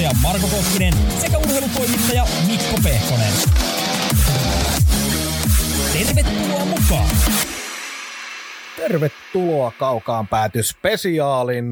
Jääkiekkoselostaja 0.00 0.10
Marko 0.22 0.46
Koskinen 0.56 0.94
sekä 1.20 1.38
urheilutoimittaja 1.38 2.24
Mikko 2.46 2.80
Pehkonen. 2.84 3.32
Tervetuloa 5.92 6.64
mukaan! 6.64 7.08
Tervetuloa 8.76 9.72
kaukaan 9.78 10.28
pääty 10.28 10.62
spesiaalin 10.62 11.64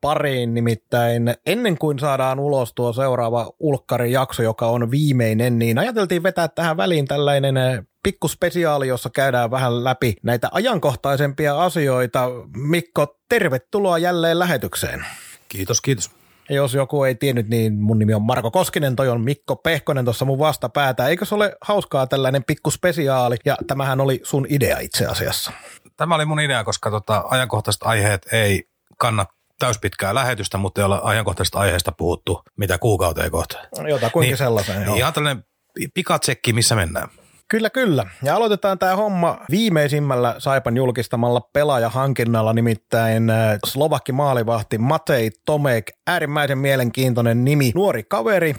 pariin, 0.00 0.54
nimittäin 0.54 1.34
ennen 1.46 1.78
kuin 1.78 1.98
saadaan 1.98 2.40
ulos 2.40 2.72
tuo 2.74 2.92
seuraava 2.92 3.52
Ulkkarin 3.60 4.12
jakso, 4.12 4.42
joka 4.42 4.66
on 4.66 4.90
viimeinen, 4.90 5.58
niin 5.58 5.78
ajateltiin 5.78 6.22
vetää 6.22 6.48
tähän 6.48 6.76
väliin 6.76 7.06
tällainen 7.06 7.54
pikkuspesiaali, 8.02 8.88
jossa 8.88 9.10
käydään 9.10 9.50
vähän 9.50 9.84
läpi 9.84 10.16
näitä 10.22 10.48
ajankohtaisempia 10.52 11.62
asioita. 11.62 12.30
Mikko, 12.56 13.18
tervetuloa 13.28 13.98
jälleen 13.98 14.38
lähetykseen. 14.38 15.06
Kiitos, 15.48 15.80
kiitos. 15.80 16.25
Ja 16.48 16.56
jos 16.56 16.74
joku 16.74 17.04
ei 17.04 17.14
tiennyt, 17.14 17.48
niin 17.48 17.74
mun 17.80 17.98
nimi 17.98 18.14
on 18.14 18.22
Marko 18.22 18.50
Koskinen, 18.50 18.96
toi 18.96 19.08
on 19.08 19.20
Mikko 19.20 19.56
Pehkonen 19.56 20.04
tuossa 20.04 20.24
mun 20.24 20.38
vastapäätä. 20.38 21.08
Eikö 21.08 21.24
se 21.24 21.34
ole 21.34 21.56
hauskaa 21.60 22.06
tällainen 22.06 22.44
pikkuspesiaali? 22.44 23.36
Ja 23.44 23.56
tämähän 23.66 24.00
oli 24.00 24.20
sun 24.22 24.46
idea 24.48 24.78
itse 24.78 25.06
asiassa. 25.06 25.52
Tämä 25.96 26.14
oli 26.14 26.24
mun 26.24 26.40
idea, 26.40 26.64
koska 26.64 26.90
tota, 26.90 27.24
ajankohtaiset 27.30 27.82
aiheet 27.82 28.26
ei 28.32 28.68
kanna 28.98 29.26
täyspitkää 29.58 30.14
lähetystä, 30.14 30.58
mutta 30.58 30.80
ei 30.80 30.84
ole 30.84 31.00
ajankohtaisesta 31.02 31.58
aiheesta 31.58 31.92
puhuttu 31.92 32.42
mitä 32.56 32.78
kuukauteen 32.78 33.30
kohta. 33.30 33.58
Jota 33.88 34.10
kuinka 34.10 34.28
niin, 34.28 34.36
sellaisen, 34.36 34.82
joo. 34.82 34.96
Ihan 34.96 35.12
tällainen 35.12 35.44
pikatsekki, 35.94 36.52
missä 36.52 36.74
mennään. 36.74 37.08
Kyllä, 37.48 37.70
kyllä. 37.70 38.04
Ja 38.22 38.36
aloitetaan 38.36 38.78
tämä 38.78 38.96
homma 38.96 39.38
viimeisimmällä 39.50 40.34
Saipan 40.38 40.76
julkistamalla 40.76 41.40
pelaajahankinnalla, 41.40 42.52
nimittäin 42.52 43.30
äh, 43.30 43.58
Slovakki 43.66 44.12
maalivahti 44.12 44.78
Matei 44.78 45.30
Tomek, 45.44 45.84
äärimmäisen 46.06 46.58
mielenkiintoinen 46.58 47.44
nimi, 47.44 47.72
nuori 47.74 48.02
kaveri 48.02 48.54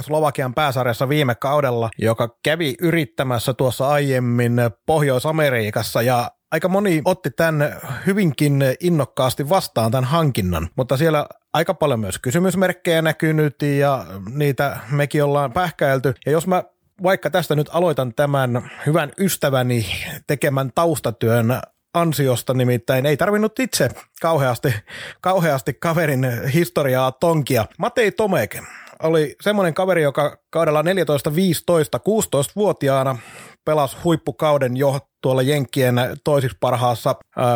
Slovakian 0.00 0.54
pääsarjassa 0.54 1.08
viime 1.08 1.34
kaudella, 1.34 1.90
joka 1.98 2.36
kävi 2.44 2.74
yrittämässä 2.80 3.54
tuossa 3.54 3.88
aiemmin 3.88 4.52
Pohjois-Amerikassa 4.86 6.02
ja 6.02 6.30
aika 6.52 6.68
moni 6.68 7.02
otti 7.04 7.30
tämän 7.30 7.76
hyvinkin 8.06 8.64
innokkaasti 8.80 9.48
vastaan 9.48 9.90
tämän 9.90 10.04
hankinnan, 10.04 10.68
mutta 10.76 10.96
siellä 10.96 11.26
aika 11.52 11.74
paljon 11.74 12.00
myös 12.00 12.18
kysymysmerkkejä 12.18 13.02
näkynyt 13.02 13.62
ja 13.62 14.06
niitä 14.34 14.78
mekin 14.90 15.24
ollaan 15.24 15.52
pähkäilty. 15.52 16.14
Ja 16.26 16.32
jos 16.32 16.46
mä 16.46 16.62
vaikka 17.02 17.30
tästä 17.30 17.54
nyt 17.54 17.70
aloitan 17.72 18.14
tämän 18.14 18.70
hyvän 18.86 19.12
ystäväni 19.18 19.86
tekemän 20.26 20.70
taustatyön 20.74 21.60
ansiosta, 21.94 22.54
nimittäin 22.54 23.06
ei 23.06 23.16
tarvinnut 23.16 23.58
itse 23.58 23.88
kauheasti, 24.20 24.74
kauheasti 25.20 25.74
kaverin 25.74 26.26
historiaa 26.54 27.12
tonkia. 27.12 27.66
Matei 27.78 28.12
Tomek 28.12 28.58
oli 29.02 29.36
semmoinen 29.40 29.74
kaveri, 29.74 30.02
joka 30.02 30.36
kaudella 30.50 30.82
14, 30.82 31.34
15, 31.34 31.98
16-vuotiaana 31.98 33.18
pelasi 33.64 33.96
huippukauden 34.04 34.76
jo 34.76 35.00
tuolla 35.22 35.42
Jenkkien 35.42 35.94
toisiksi 36.24 36.56
parhaassa 36.60 37.14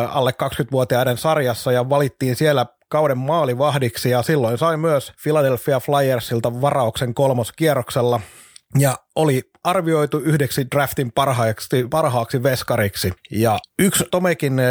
alle 0.09 0.33
20-vuotiaiden 0.43 1.17
sarjassa 1.17 1.71
ja 1.71 1.89
valittiin 1.89 2.35
siellä 2.35 2.65
kauden 2.89 3.17
maalivahdiksi 3.17 4.09
ja 4.09 4.21
silloin 4.21 4.57
sai 4.57 4.77
myös 4.77 5.13
Philadelphia 5.23 5.79
Flyersilta 5.79 6.61
varauksen 6.61 7.13
kolmoskierroksella 7.13 8.19
ja 8.79 8.97
oli 9.15 9.41
arvioitu 9.63 10.17
yhdeksi 10.17 10.67
draftin 10.71 11.11
parhaaksi, 11.11 11.87
parhaaksi 11.89 12.43
veskariksi. 12.43 13.11
Ja 13.31 13.59
yksi 13.79 14.05
Tomekin 14.11 14.61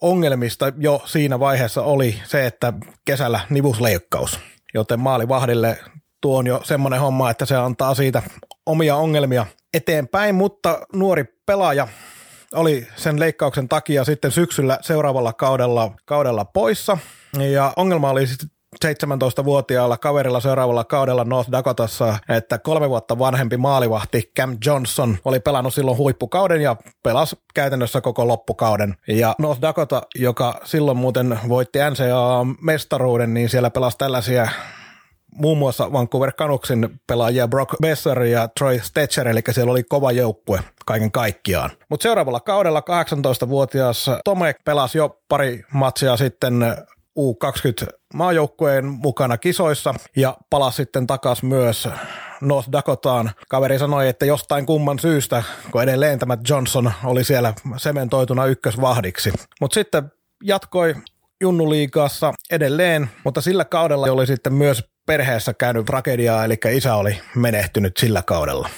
ongelmista 0.00 0.72
jo 0.78 1.02
siinä 1.04 1.40
vaiheessa 1.40 1.82
oli 1.82 2.20
se, 2.24 2.46
että 2.46 2.72
kesällä 3.04 3.40
nivusleikkaus. 3.50 4.40
Joten 4.74 5.00
maalivahdille 5.00 5.78
tuo 6.20 6.38
on 6.38 6.46
jo 6.46 6.60
semmoinen 6.64 7.00
homma, 7.00 7.30
että 7.30 7.46
se 7.46 7.56
antaa 7.56 7.94
siitä 7.94 8.22
omia 8.66 8.96
ongelmia 8.96 9.46
eteenpäin, 9.74 10.34
mutta 10.34 10.80
nuori 10.92 11.24
pelaaja 11.46 11.88
oli 12.54 12.88
sen 12.96 13.20
leikkauksen 13.20 13.68
takia 13.68 14.04
sitten 14.04 14.30
syksyllä 14.30 14.78
seuraavalla 14.80 15.32
kaudella, 15.32 15.92
kaudella 16.04 16.44
poissa. 16.44 16.98
Ja 17.52 17.72
ongelma 17.76 18.10
oli 18.10 18.26
sitten 18.26 18.48
17-vuotiaalla 18.84 19.98
kaverilla 19.98 20.40
seuraavalla 20.40 20.84
kaudella 20.84 21.24
North 21.24 21.52
Dakotassa, 21.52 22.18
että 22.28 22.58
kolme 22.58 22.88
vuotta 22.88 23.18
vanhempi 23.18 23.56
maalivahti 23.56 24.32
Cam 24.38 24.56
Johnson 24.66 25.18
oli 25.24 25.40
pelannut 25.40 25.74
silloin 25.74 25.96
huippukauden 25.96 26.60
ja 26.60 26.76
pelasi 27.02 27.36
käytännössä 27.54 28.00
koko 28.00 28.28
loppukauden. 28.28 28.94
Ja 29.08 29.34
North 29.38 29.62
Dakota, 29.62 30.02
joka 30.14 30.60
silloin 30.64 30.98
muuten 30.98 31.38
voitti 31.48 31.78
NCAA-mestaruuden, 31.78 33.34
niin 33.34 33.48
siellä 33.48 33.70
pelasi 33.70 33.98
tällaisia 33.98 34.48
muun 35.34 35.58
muassa 35.58 35.92
Vancouver 35.92 36.32
Canucksin 36.32 37.00
pelaajia 37.06 37.48
Brock 37.48 37.74
Besser 37.82 38.22
ja 38.22 38.48
Troy 38.58 38.80
Stetcher, 38.82 39.28
eli 39.28 39.40
siellä 39.50 39.72
oli 39.72 39.82
kova 39.82 40.12
joukkue 40.12 40.60
kaiken 40.86 41.12
kaikkiaan. 41.12 41.70
Mutta 41.88 42.02
seuraavalla 42.02 42.40
kaudella 42.40 42.80
18-vuotias 42.80 44.10
Tomek 44.24 44.56
pelasi 44.64 44.98
jo 44.98 45.18
pari 45.28 45.64
matsia 45.72 46.16
sitten 46.16 46.64
U20 47.20 47.86
maajoukkueen 48.14 48.84
mukana 48.84 49.38
kisoissa 49.38 49.94
ja 50.16 50.36
palasi 50.50 50.76
sitten 50.76 51.06
takaisin 51.06 51.48
myös 51.48 51.88
North 52.40 52.72
Dakotaan. 52.72 53.30
Kaveri 53.48 53.78
sanoi, 53.78 54.08
että 54.08 54.26
jostain 54.26 54.66
kumman 54.66 54.98
syystä, 54.98 55.42
kun 55.72 55.82
edelleen 55.82 56.18
tämä 56.18 56.38
Johnson 56.48 56.92
oli 57.04 57.24
siellä 57.24 57.54
sementoituna 57.76 58.46
ykkösvahdiksi. 58.46 59.32
Mutta 59.60 59.74
sitten 59.74 60.12
jatkoi 60.44 60.94
Junnuliigassa 61.40 62.32
edelleen, 62.50 63.10
mutta 63.24 63.40
sillä 63.40 63.64
kaudella 63.64 64.06
oli 64.06 64.26
sitten 64.26 64.54
myös 64.54 64.84
perheessä 65.06 65.54
käynyt 65.54 65.86
tragediaa, 65.86 66.44
eli 66.44 66.58
isä 66.70 66.94
oli 66.94 67.20
menehtynyt 67.36 67.96
sillä 67.96 68.22
kaudella. 68.22 68.68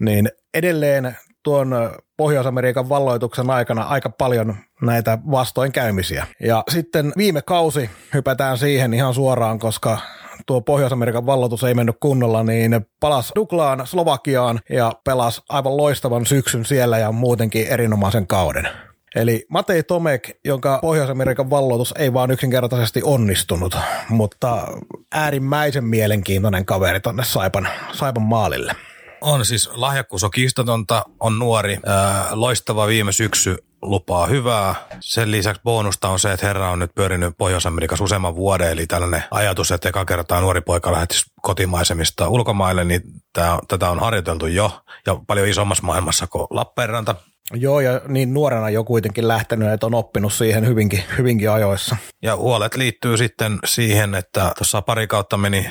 Niin 0.00 0.28
edelleen 0.54 1.16
tuon 1.42 1.74
Pohjois-Amerikan 2.16 2.88
valloituksen 2.88 3.50
aikana 3.50 3.82
aika 3.82 4.10
paljon 4.10 4.56
näitä 4.82 5.18
vastoinkäymisiä. 5.30 6.26
Ja 6.40 6.64
sitten 6.70 7.12
viime 7.16 7.42
kausi 7.42 7.90
hypätään 8.14 8.58
siihen 8.58 8.94
ihan 8.94 9.14
suoraan, 9.14 9.58
koska 9.58 9.98
tuo 10.46 10.60
Pohjois-Amerikan 10.60 11.26
valloitus 11.26 11.64
ei 11.64 11.74
mennyt 11.74 11.96
kunnolla, 12.00 12.42
niin 12.42 12.86
palas 13.00 13.32
Duklaan 13.36 13.86
Slovakiaan 13.86 14.60
ja 14.70 14.92
pelas 15.04 15.42
aivan 15.48 15.76
loistavan 15.76 16.26
syksyn 16.26 16.64
siellä 16.64 16.98
ja 16.98 17.12
muutenkin 17.12 17.66
erinomaisen 17.66 18.26
kauden. 18.26 18.68
Eli 19.14 19.46
Matei 19.48 19.82
Tomek, 19.82 20.30
jonka 20.44 20.78
Pohjois-Amerikan 20.82 21.50
valloitus 21.50 21.94
ei 21.98 22.12
vaan 22.12 22.30
yksinkertaisesti 22.30 23.00
onnistunut, 23.04 23.76
mutta 24.08 24.66
äärimmäisen 25.12 25.84
mielenkiintoinen 25.84 26.64
kaveri 26.64 27.00
tonne 27.00 27.24
Saipan, 27.24 27.68
Saipan 27.92 28.22
maalille. 28.22 28.72
On 29.20 29.44
siis 29.44 29.70
lahjakkuus 29.72 30.24
on 30.24 30.30
kiistatonta, 30.30 31.04
on 31.20 31.38
nuori, 31.38 31.78
ää, 31.86 32.26
loistava 32.30 32.86
viime 32.86 33.12
syksy, 33.12 33.56
lupaa 33.82 34.26
hyvää. 34.26 34.74
Sen 35.00 35.30
lisäksi 35.30 35.62
bonusta 35.64 36.08
on 36.08 36.18
se, 36.18 36.32
että 36.32 36.46
herra 36.46 36.70
on 36.70 36.78
nyt 36.78 36.94
pyörinyt 36.94 37.34
Pohjois-Amerikassa 37.38 38.04
useamman 38.04 38.34
vuoden, 38.34 38.70
eli 38.70 38.86
tällainen 38.86 39.24
ajatus, 39.30 39.70
että 39.70 39.88
eka 39.88 40.04
kertaa 40.04 40.40
nuori 40.40 40.60
poika 40.60 40.92
lähtisi 40.92 41.26
kotimaisemista 41.42 42.28
ulkomaille, 42.28 42.84
niin 42.84 43.02
tää, 43.32 43.58
tätä 43.68 43.90
on 43.90 44.00
harjoiteltu 44.00 44.46
jo 44.46 44.80
ja 45.06 45.20
paljon 45.26 45.48
isommassa 45.48 45.86
maailmassa 45.86 46.26
kuin 46.26 46.46
Lappeenranta. 46.50 47.14
Joo, 47.54 47.80
ja 47.80 48.00
niin 48.08 48.34
nuorena 48.34 48.70
jo 48.70 48.84
kuitenkin 48.84 49.28
lähtenyt, 49.28 49.72
että 49.72 49.86
on 49.86 49.94
oppinut 49.94 50.32
siihen 50.32 50.66
hyvinkin, 50.66 51.02
hyvinkin 51.18 51.50
ajoissa. 51.50 51.96
Ja 52.22 52.36
huolet 52.36 52.76
liittyy 52.76 53.16
sitten 53.16 53.58
siihen, 53.64 54.14
että 54.14 54.52
tuossa 54.58 54.82
pari 54.82 55.06
kautta 55.06 55.36
meni 55.36 55.70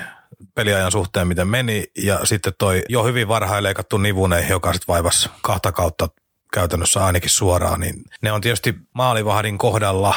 peliajan 0.56 0.91
suhteen, 0.91 1.27
miten 1.27 1.47
meni, 1.47 1.85
ja 1.97 2.25
sitten 2.25 2.53
toi 2.57 2.83
jo 2.89 3.03
hyvin 3.03 3.27
varhain 3.27 3.63
leikattu 3.63 3.97
nivune, 3.97 4.47
joka 4.50 4.74
sitten 4.74 4.94
vaivasi 4.94 5.29
kahta 5.41 5.71
kautta 5.71 6.07
käytännössä 6.53 7.06
ainakin 7.06 7.29
suoraan, 7.29 7.79
niin 7.79 7.95
ne 8.21 8.31
on 8.31 8.41
tietysti 8.41 8.75
maalivahdin 8.94 9.57
kohdalla 9.57 10.15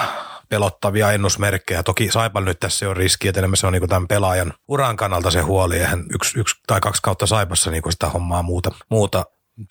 pelottavia 0.48 1.12
ennusmerkkejä. 1.12 1.82
Toki 1.82 2.10
Saipal 2.10 2.44
nyt 2.44 2.60
tässä 2.60 2.88
on 2.88 2.96
riski, 2.96 3.32
se 3.54 3.66
on 3.66 3.72
niinku 3.72 3.86
tämän 3.86 4.08
pelaajan 4.08 4.52
uran 4.68 4.96
kannalta 4.96 5.30
se 5.30 5.40
huoli. 5.40 5.78
Eihän 5.78 6.04
yksi, 6.14 6.40
yksi 6.40 6.56
tai 6.66 6.80
kaksi 6.80 7.02
kautta 7.02 7.26
Saipassa 7.26 7.70
niinku 7.70 7.90
sitä 7.90 8.08
hommaa 8.08 8.42
muuta, 8.42 8.70
muuta 8.90 9.24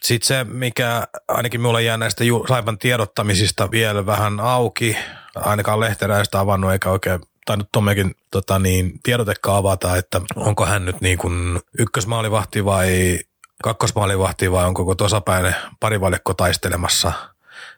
sitten 0.03 0.27
se, 0.27 0.44
mikä 0.44 1.07
ainakin 1.27 1.62
minulle 1.62 1.83
jää 1.83 1.97
näistä 1.97 2.24
Saipan 2.47 2.77
tiedottamisista 2.77 3.71
vielä 3.71 4.06
vähän 4.06 4.39
auki, 4.39 4.97
ainakaan 5.35 5.80
lehteräistä 5.80 6.39
avannut 6.39 6.71
eikä 6.71 6.89
oikein 6.89 7.19
tainnut 7.49 7.69
Tomekin 7.71 8.15
tota 8.31 8.59
niin, 8.59 8.99
tiedotekka 9.03 9.57
avata, 9.57 9.95
että 9.95 10.21
onko 10.35 10.65
hän 10.65 10.85
nyt 10.85 11.01
niin 11.01 11.17
kuin 11.17 11.59
ykkösmaalivahti 11.79 12.65
vai 12.65 13.19
kakkosmaalivahti 13.63 14.51
vai 14.51 14.65
onko 14.65 14.95
tasapäinen 14.95 15.55
parivalikko 15.79 16.33
taistelemassa 16.33 17.11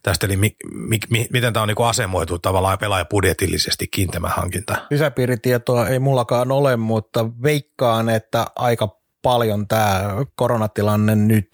tästä, 0.04 0.26
eli 0.26 0.38
mi, 0.38 0.56
mi, 0.74 1.00
mi, 1.10 1.28
miten 1.34 1.54
tämä 1.54 1.62
on 1.62 1.68
niin 1.68 1.88
asemoitu 1.88 2.40
tavallaan 2.40 2.78
pelaajapudjetillisestikin 2.78 4.10
tämä 4.10 4.28
hankinta? 4.28 4.76
Lisäpiiritietoa 4.90 5.88
ei 5.88 6.00
mullakaan 6.00 6.52
ole, 6.52 6.78
mutta 6.78 7.26
veikkaan, 7.44 8.10
että 8.10 8.46
aika 8.56 8.98
paljon 9.22 9.68
tämä 9.68 10.16
koronatilanne 10.36 11.16
nyt 11.16 11.48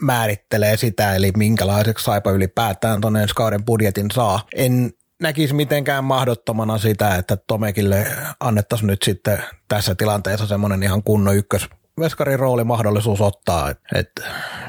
määrittelee 0.00 0.76
sitä, 0.76 1.14
eli 1.14 1.30
minkälaiseksi 1.36 2.04
Saipa 2.04 2.30
ylipäätään 2.30 3.00
tuonne 3.00 3.22
ensi 3.22 3.34
kauden 3.34 3.64
budjetin 3.64 4.10
saa. 4.10 4.46
En 4.54 4.92
näkisi 5.22 5.54
mitenkään 5.54 6.04
mahdottomana 6.04 6.78
sitä, 6.78 7.14
että 7.14 7.36
Tomekille 7.36 8.06
annettaisiin 8.40 8.86
nyt 8.86 9.02
sitten 9.02 9.44
tässä 9.68 9.94
tilanteessa 9.94 10.46
semmoinen 10.46 10.82
ihan 10.82 11.02
kunnon 11.02 11.36
ykkös 11.36 11.68
veskarin 12.00 12.38
rooli 12.38 12.64
mahdollisuus 12.64 13.20
ottaa, 13.20 13.70
että 13.70 13.88
et 13.94 14.10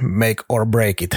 make 0.02 0.44
or 0.50 0.66
break 0.66 1.02
it. 1.02 1.16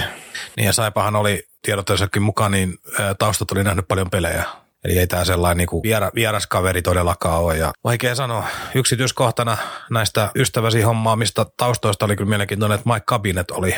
Niin 0.57 0.65
ja 0.65 0.73
Saipahan 0.73 1.15
oli 1.15 1.47
tiedotteessakin 1.61 2.21
mukaan, 2.21 2.51
niin 2.51 2.77
taustat 3.19 3.51
oli 3.51 3.63
nähnyt 3.63 3.87
paljon 3.87 4.09
pelejä. 4.09 4.43
Eli 4.83 4.99
ei 4.99 5.07
tämä 5.07 5.25
sellainen 5.25 5.67
niin 5.71 5.83
viera, 5.83 6.11
vieras 6.15 6.47
kaveri 6.47 6.81
todellakaan 6.81 7.41
ole. 7.41 7.57
Ja 7.57 7.73
vaikea 7.83 8.15
sanoa 8.15 8.47
yksityiskohtana 8.75 9.57
näistä 9.89 10.31
ystäväsi 10.35 10.81
hommaamista 10.81 11.45
taustoista 11.57 12.05
oli 12.05 12.15
kyllä 12.15 12.29
mielenkiintoinen, 12.29 12.75
että 12.75 12.89
Mike 12.93 13.05
Cabinet 13.05 13.51
oli 13.51 13.75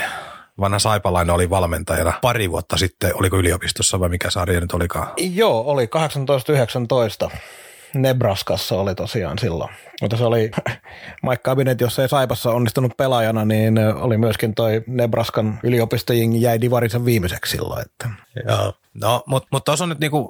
vanha 0.60 0.80
saipalainen 0.80 1.36
oli 1.36 1.50
valmentajana 1.50 2.14
pari 2.22 2.52
vuotta 2.52 2.78
sitten, 2.78 3.12
oliko 3.16 3.38
yliopistossa 3.38 4.00
vai 4.00 4.10
mikä 4.10 4.30
sarja 4.30 4.60
nyt 4.60 4.74
olikaan? 4.74 5.08
Joo, 5.18 5.64
oli 5.68 5.88
1819. 5.88 7.30
Nebraskassa 7.94 8.76
oli 8.76 8.96
tosiaan 8.96 9.40
silloin. 9.40 9.70
Mutta 10.02 10.18
se 10.18 10.24
oli 10.24 10.52
Mike 11.30 11.42
Cabinet, 11.44 11.82
jos 11.82 12.00
ei 12.00 12.10
Saipassa 12.10 12.52
onnistunut 12.52 12.98
pelaajana, 12.98 13.46
niin 13.46 13.80
oli 13.96 14.18
myöskin 14.18 14.56
toi 14.56 14.84
Nebraskan 14.88 15.60
yliopistojengi 15.64 16.42
jäi 16.42 16.62
Divarisen 16.62 17.06
viimeiseksi 17.06 17.52
silloin. 17.52 17.82
Että. 17.82 18.10
Joo. 18.48 18.74
No, 18.94 19.24
mutta 19.26 19.48
mut 19.52 19.66
tuossa 19.66 19.86
on 19.86 19.90
nyt 19.90 20.00
niinku, 20.00 20.30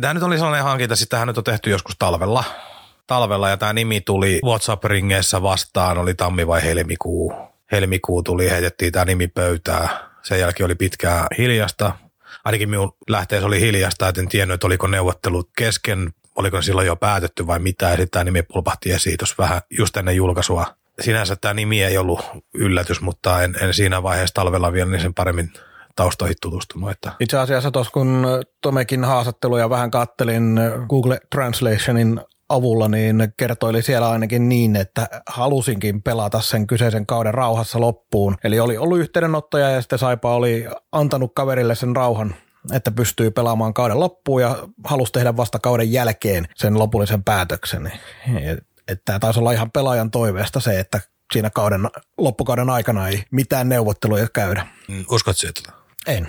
tämä 0.00 0.14
nyt 0.14 0.22
oli 0.22 0.36
sellainen 0.36 0.64
hankinta, 0.64 0.96
siis 0.96 1.08
tämähän 1.08 1.28
nyt 1.28 1.38
on 1.38 1.44
tehty 1.44 1.70
joskus 1.70 1.96
talvella. 1.98 2.44
Talvella 3.06 3.48
ja 3.48 3.56
tämä 3.56 3.72
nimi 3.72 4.00
tuli 4.00 4.40
WhatsApp-ringeissä 4.44 5.42
vastaan, 5.42 5.98
oli 5.98 6.14
tammi 6.14 6.46
vai 6.46 6.64
helmikuu. 6.64 7.55
Helmikuu 7.72 8.22
tuli, 8.22 8.50
heitettiin 8.50 8.92
tämä 8.92 9.04
nimi 9.04 9.28
pöytää. 9.28 9.88
Sen 10.22 10.40
jälkeen 10.40 10.64
oli 10.64 10.74
pitkää 10.74 11.26
hiljasta. 11.38 11.92
Ainakin 12.44 12.70
minun 12.70 12.96
lähteessä 13.08 13.46
oli 13.46 13.60
hiljasta, 13.60 14.08
että 14.08 14.20
en 14.20 14.28
tiennyt, 14.28 14.54
että 14.54 14.66
oliko 14.66 14.86
neuvottelut 14.86 15.50
kesken 15.56 16.12
oliko 16.36 16.62
silloin 16.62 16.86
jo 16.86 16.96
päätetty 16.96 17.46
vai 17.46 17.58
mitä, 17.58 17.86
ja 17.86 17.90
sitten 17.90 18.10
tämä 18.10 18.24
nimi 18.24 18.42
pulpahti 18.42 18.92
esiin 18.92 19.18
tuossa 19.18 19.34
vähän 19.38 19.60
just 19.78 19.96
ennen 19.96 20.16
julkaisua. 20.16 20.66
Sinänsä 21.00 21.36
tämä 21.36 21.54
nimi 21.54 21.82
ei 21.82 21.98
ollut 21.98 22.20
yllätys, 22.54 23.00
mutta 23.00 23.42
en, 23.42 23.54
en 23.60 23.74
siinä 23.74 24.02
vaiheessa 24.02 24.34
talvella 24.34 24.72
vielä 24.72 24.90
niin 24.90 25.00
sen 25.00 25.14
paremmin 25.14 25.52
taustoihin 25.96 26.36
tutustunut. 26.42 26.90
Että. 26.90 27.12
Itse 27.20 27.38
asiassa 27.38 27.70
tuossa 27.70 27.92
kun 27.92 28.26
Tomekin 28.60 29.04
haastatteluja 29.04 29.70
vähän 29.70 29.90
kattelin 29.90 30.60
Google 30.88 31.20
Translationin 31.30 32.20
avulla, 32.48 32.88
niin 32.88 33.32
kertoili 33.36 33.82
siellä 33.82 34.10
ainakin 34.10 34.48
niin, 34.48 34.76
että 34.76 35.08
halusinkin 35.28 36.02
pelata 36.02 36.40
sen 36.40 36.66
kyseisen 36.66 37.06
kauden 37.06 37.34
rauhassa 37.34 37.80
loppuun. 37.80 38.36
Eli 38.44 38.60
oli 38.60 38.78
ollut 38.78 38.98
yhteydenottoja 38.98 39.70
ja 39.70 39.80
sitten 39.80 39.98
Saipa 39.98 40.34
oli 40.34 40.66
antanut 40.92 41.32
kaverille 41.34 41.74
sen 41.74 41.96
rauhan 41.96 42.34
että 42.72 42.90
pystyy 42.90 43.30
pelaamaan 43.30 43.74
kauden 43.74 44.00
loppuun 44.00 44.42
ja 44.42 44.68
halusi 44.84 45.12
tehdä 45.12 45.36
vasta 45.36 45.58
kauden 45.58 45.92
jälkeen 45.92 46.48
sen 46.54 46.78
lopullisen 46.78 47.24
päätöksen. 47.24 47.92
Että 48.88 49.02
tämä 49.04 49.18
taisi 49.18 49.40
olla 49.40 49.52
ihan 49.52 49.70
pelaajan 49.70 50.10
toiveesta 50.10 50.60
se, 50.60 50.80
että 50.80 51.00
siinä 51.32 51.50
kauden, 51.50 51.88
loppukauden 52.18 52.70
aikana 52.70 53.08
ei 53.08 53.24
mitään 53.30 53.68
neuvotteluja 53.68 54.28
käydä. 54.28 54.66
Mm, 54.88 55.04
uskotko 55.10 55.38
sitä? 55.38 55.72
En. 56.06 56.28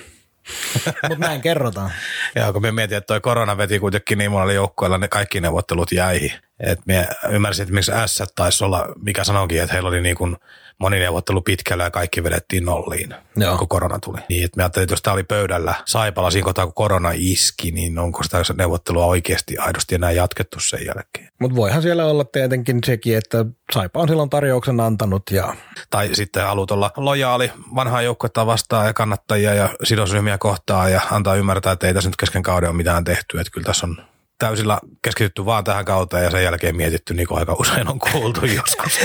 Mutta 1.09 1.27
näin 1.27 1.41
kerrotaan. 1.41 1.91
Joo, 2.35 2.53
kun 2.53 2.61
me 2.61 2.71
mietin, 2.71 2.97
että 2.97 3.07
toi 3.07 3.21
korona 3.21 3.57
veti 3.57 3.79
kuitenkin 3.79 4.17
niin 4.17 4.31
monella 4.31 4.53
joukkueella 4.53 4.97
ne 4.97 5.07
kaikki 5.07 5.41
neuvottelut 5.41 5.91
jäihin. 5.91 6.31
Et 6.59 6.79
me 6.85 7.07
ymmärsin, 7.29 7.63
että 7.63 7.73
miksi 7.73 7.91
S 8.05 8.23
taisi 8.35 8.63
olla, 8.63 8.87
mikä 9.01 9.23
sanoinkin, 9.23 9.61
että 9.61 9.73
heillä 9.73 9.89
oli 9.89 10.01
niin 10.01 10.15
kuin 10.15 10.37
moni 10.79 10.99
neuvottelu 10.99 11.41
pitkällä 11.41 11.83
ja 11.83 11.91
kaikki 11.91 12.23
vedettiin 12.23 12.65
nolliin, 12.65 13.15
Joo. 13.35 13.57
kun 13.57 13.67
korona 13.67 13.99
tuli. 13.99 14.19
Niin, 14.29 14.45
että 14.45 14.57
me 14.57 14.63
ajattelin, 14.63 14.83
että 14.83 14.93
jos 14.93 15.01
tämä 15.01 15.13
oli 15.13 15.23
pöydällä 15.23 15.75
Saipala 15.85 16.31
siinä 16.31 16.45
kohtaa, 16.45 16.65
kun 16.65 16.73
korona 16.73 17.11
iski, 17.13 17.71
niin 17.71 17.99
onko 17.99 18.23
sitä 18.23 18.37
neuvottelua 18.57 19.05
oikeasti 19.05 19.57
aidosti 19.57 19.95
enää 19.95 20.11
jatkettu 20.11 20.59
sen 20.59 20.85
jälkeen. 20.85 21.29
Mutta 21.39 21.55
voihan 21.55 21.81
siellä 21.81 22.05
olla 22.05 22.23
tietenkin 22.23 22.79
sekin, 22.85 23.17
että 23.17 23.45
Saipa 23.73 23.99
on 23.99 24.07
silloin 24.07 24.29
tarjouksen 24.29 24.79
antanut. 24.79 25.23
Ja... 25.31 25.55
Tai 25.89 26.09
sitten 26.13 26.43
haluat 26.43 26.71
olla 26.71 26.91
lojaali 26.97 27.51
vanhaa 27.75 28.01
joukkuetta 28.01 28.45
vastaan 28.45 28.85
ja 28.85 28.93
kannattajia 28.93 29.53
ja 29.53 29.69
sidosryhmiä 29.83 30.37
kohtaan 30.37 30.91
ja 30.91 31.01
antaa 31.11 31.35
ymmärtää, 31.35 31.71
että 31.71 31.87
ei 31.87 31.93
tässä 31.93 32.09
nyt 32.09 32.17
kesken 32.17 32.43
kauden 32.43 32.69
ole 32.69 32.77
mitään 32.77 33.03
tehty. 33.03 33.39
Että 33.39 33.51
kyllä 33.51 33.65
tässä 33.65 33.87
on 33.87 33.97
täysillä 34.37 34.79
keskitytty 35.01 35.45
vaan 35.45 35.63
tähän 35.63 35.85
kauteen 35.85 36.23
ja 36.23 36.31
sen 36.31 36.43
jälkeen 36.43 36.75
mietitty, 36.75 37.13
niin 37.13 37.27
kuin 37.27 37.39
aika 37.39 37.55
usein 37.59 37.87
on 37.87 37.99
kuultu 37.99 38.45
joskus. 38.55 38.99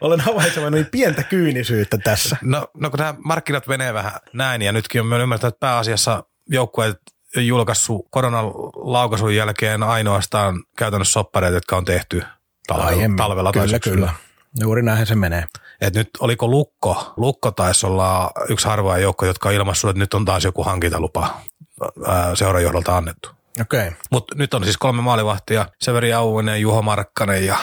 Olen 0.00 0.20
havaitseva 0.20 0.70
niin 0.70 0.86
pientä 0.86 1.22
kyynisyyttä 1.22 1.98
tässä. 1.98 2.36
No, 2.42 2.66
no 2.76 2.90
kun 2.90 2.98
nämä 2.98 3.14
markkinat 3.24 3.66
menee 3.66 3.94
vähän 3.94 4.12
näin 4.32 4.62
ja 4.62 4.72
nytkin 4.72 5.00
on 5.00 5.20
ymmärtänyt, 5.20 5.54
että 5.54 5.60
pääasiassa 5.60 6.24
joukkueet 6.48 6.96
julkaissut 7.36 8.06
koronan 8.10 8.46
laukaisun 8.74 9.34
jälkeen 9.34 9.82
ainoastaan 9.82 10.62
käytännössä 10.76 11.12
soppareita, 11.12 11.56
jotka 11.56 11.76
on 11.76 11.84
tehty 11.84 12.22
talvella, 12.66 13.16
talvella 13.16 13.52
kyllä, 13.52 13.66
tai 13.68 13.80
kyllä. 13.80 14.12
Juuri 14.60 14.82
näin 14.82 15.06
se 15.06 15.14
menee. 15.14 15.44
Et 15.80 15.94
nyt 15.94 16.10
oliko 16.20 16.48
Lukko? 16.48 17.12
Lukko 17.16 17.50
taisi 17.50 17.86
olla 17.86 18.30
yksi 18.48 18.66
harvoja 18.66 18.98
joukko, 18.98 19.26
jotka 19.26 19.48
on 19.48 19.54
ilmassut, 19.54 19.90
että 19.90 19.98
nyt 19.98 20.14
on 20.14 20.24
taas 20.24 20.44
joku 20.44 20.64
hankintalupa 20.64 21.40
seurajohdolta 22.34 22.96
annettu. 22.96 23.30
Okei. 23.60 23.88
Okay. 23.88 23.92
Mutta 24.10 24.34
nyt 24.34 24.54
on 24.54 24.64
siis 24.64 24.76
kolme 24.76 25.02
maalivahtia, 25.02 25.66
Severi 25.80 26.12
Auvinen, 26.12 26.60
Juho 26.60 26.82
Markkanen 26.82 27.46
ja 27.46 27.56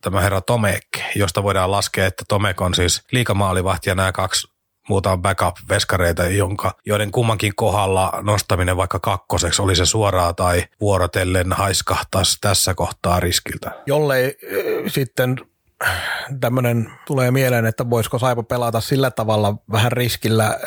tämä 0.00 0.20
herra 0.20 0.40
Tomek, 0.40 0.86
josta 1.14 1.42
voidaan 1.42 1.70
laskea, 1.70 2.06
että 2.06 2.24
Tomek 2.28 2.60
on 2.60 2.74
siis 2.74 3.02
liikamaalivahti 3.12 3.90
ja 3.90 3.94
nämä 3.94 4.12
kaksi 4.12 4.56
muuta 4.88 5.12
on 5.12 5.22
backup-veskareita, 5.22 6.24
jonka, 6.24 6.74
joiden 6.86 7.10
kummankin 7.10 7.52
kohdalla 7.56 8.12
nostaminen 8.22 8.76
vaikka 8.76 8.98
kakkoseksi 8.98 9.62
oli 9.62 9.76
se 9.76 9.86
suoraa 9.86 10.32
tai 10.32 10.64
vuorotellen 10.80 11.52
haiskahtaisi 11.52 12.38
tässä 12.40 12.74
kohtaa 12.74 13.20
riskiltä. 13.20 13.70
Jollei 13.86 14.24
äh, 14.24 14.92
sitten 14.92 15.36
tämmöinen 16.40 16.92
tulee 17.06 17.30
mieleen, 17.30 17.66
että 17.66 17.90
voisiko 17.90 18.18
Saipa 18.18 18.42
pelata 18.42 18.80
sillä 18.80 19.10
tavalla 19.10 19.54
vähän 19.72 19.92
riskillä 19.92 20.46
äh, 20.46 20.58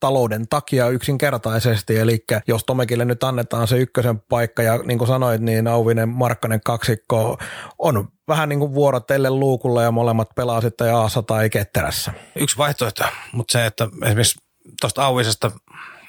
talouden 0.00 0.48
takia 0.48 0.88
yksinkertaisesti. 0.88 1.98
Eli 1.98 2.24
jos 2.48 2.64
Tomekille 2.64 3.04
nyt 3.04 3.24
annetaan 3.24 3.68
se 3.68 3.78
ykkösen 3.78 4.20
paikka 4.20 4.62
ja 4.62 4.78
niin 4.78 4.98
kuin 4.98 5.08
sanoit, 5.08 5.40
niin 5.40 5.68
Auvinen 5.68 6.08
Markkanen 6.08 6.60
kaksikko 6.64 7.38
on 7.78 8.08
vähän 8.28 8.48
niin 8.48 8.58
kuin 8.58 8.74
vuorotelle 8.74 9.30
luukulla 9.30 9.82
ja 9.82 9.90
molemmat 9.90 10.28
pelaa 10.34 10.60
sitten 10.60 10.94
Aassa 10.94 11.22
tai 11.22 11.50
Ketterässä. 11.50 12.12
Yksi 12.36 12.58
vaihtoehto, 12.58 13.04
mutta 13.32 13.52
se, 13.52 13.66
että 13.66 13.88
esimerkiksi 14.02 14.38
tuosta 14.80 15.04
Auvisesta 15.04 15.50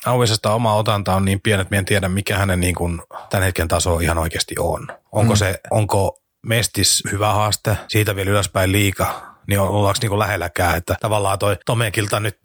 Auvisesta 0.06 0.53
oma 0.53 0.75
otanta 0.75 1.15
on 1.15 1.25
niin 1.25 1.41
pieni, 1.41 1.62
että 1.62 1.75
en 1.75 1.86
tiedä, 1.86 2.10
mikä 2.10 2.38
hänen 2.38 2.60
niin 2.60 2.75
kuin 2.75 3.01
tämän 3.29 3.44
hetken 3.44 3.68
taso 3.68 4.00
ihan 4.00 4.18
oikeasti 4.18 4.56
on. 4.60 4.88
Onko 5.12 5.34
mm. 5.34 5.38
se, 5.38 5.60
onko 5.72 6.20
Mestis 6.46 7.04
hyvä 7.12 7.34
haaste, 7.34 7.78
siitä 7.88 8.16
vielä 8.16 8.32
ylöspäin 8.32 8.72
liika, 8.72 9.36
niin 9.48 9.60
ollaanko 9.60 10.00
niin 10.02 10.20
lähelläkään, 10.20 10.78
että 10.78 10.96
tavallaan 11.02 11.40
toi 11.40 11.58
Tomekilta 11.66 12.20
nyt 12.20 12.38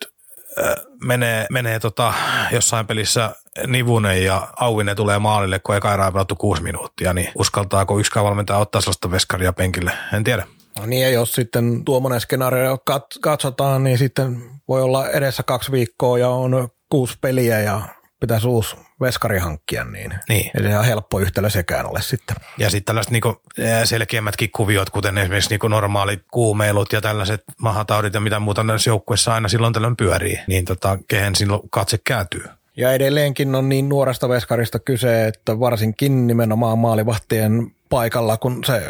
menee, 1.05 1.47
menee 1.51 1.81
tota, 1.81 2.15
jossain 2.53 2.87
pelissä 2.87 3.35
Nivunen 3.67 4.25
ja 4.25 4.49
Auvinen 4.57 4.97
tulee 4.97 5.19
maalille, 5.19 5.59
kun 5.59 5.77
eka 5.77 5.95
erää 5.95 6.13
pelattu 6.13 6.37
kuusi 6.37 6.63
minuuttia, 6.63 7.15
niin 7.15 7.33
uskaltaako 7.35 7.99
yksikään 7.99 8.25
valmentaja 8.27 8.59
ottaa 8.59 8.81
sellaista 8.81 9.11
veskaria 9.11 9.53
penkille? 9.53 9.93
En 10.15 10.25
tiedä. 10.25 10.47
No 10.79 10.87
niin, 10.87 11.03
ja 11.03 11.11
jos 11.11 11.33
sitten 11.33 11.85
tuommoinen 11.85 12.21
skenaario 12.21 12.79
katsotaan, 13.21 13.85
niin 13.85 13.99
sitten 13.99 14.43
voi 14.69 14.83
olla 14.83 15.09
edessä 15.09 15.43
kaksi 15.43 15.73
viikkoa 15.73 16.19
ja 16.19 16.29
on 16.29 16.69
kuusi 16.91 17.19
peliä 17.21 17.61
ja 17.61 17.81
pitäisi 18.21 18.47
uusi 18.47 18.77
veskari 19.01 19.39
hankkia, 19.39 19.85
niin, 19.85 20.15
niin. 20.29 20.51
ei 20.57 20.63
se 20.63 20.69
ihan 20.69 20.85
helppo 20.85 21.21
yhtälö 21.21 21.51
sekään 21.51 21.87
ole 21.87 22.03
sitten. 22.03 22.37
Ja 22.59 22.71
sitten 22.71 22.85
tällaiset 22.85 23.13
niinku 23.13 23.43
selkeämmätkin 23.85 24.51
kuviot, 24.51 24.91
kuten 24.91 25.19
esimerkiksi 25.19 25.51
niinku 25.51 25.69
normaalit 25.69 26.23
kuumeilut 26.31 26.93
ja 26.93 27.01
tällaiset 27.01 27.45
mahataudit 27.59 28.15
ja 28.15 28.21
mitä 28.21 28.41
muuta 28.41 28.63
näissä 28.63 28.91
joukkueissa 28.91 29.35
aina 29.35 29.49
silloin 29.49 29.73
tällöin 29.73 29.97
pyörii, 29.97 30.39
niin 30.47 30.65
tota, 30.65 30.99
kehen 31.09 31.35
silloin 31.35 31.61
katse 31.71 31.99
kääntyy. 32.05 32.45
Ja 32.77 32.93
edelleenkin 32.93 33.55
on 33.55 33.69
niin 33.69 33.89
nuoresta 33.89 34.29
veskarista 34.29 34.79
kyse, 34.79 35.27
että 35.27 35.61
varsinkin 35.61 36.27
nimenomaan 36.27 36.79
maalivahtien 36.79 37.73
paikalla, 37.89 38.37
kun 38.37 38.65
se 38.65 38.83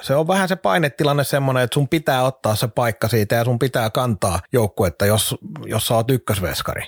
se 0.00 0.14
on 0.14 0.28
vähän 0.28 0.48
se 0.48 0.56
painetilanne 0.56 1.24
semmoinen, 1.24 1.62
että 1.62 1.74
sun 1.74 1.88
pitää 1.88 2.22
ottaa 2.22 2.54
se 2.54 2.68
paikka 2.68 3.08
siitä 3.08 3.34
ja 3.34 3.44
sun 3.44 3.58
pitää 3.58 3.90
kantaa 3.90 4.40
joukkuetta, 4.52 5.06
jos, 5.06 5.36
jos 5.66 5.86
sä 5.86 5.94
oot 5.94 6.10
ykkösveskari 6.10 6.82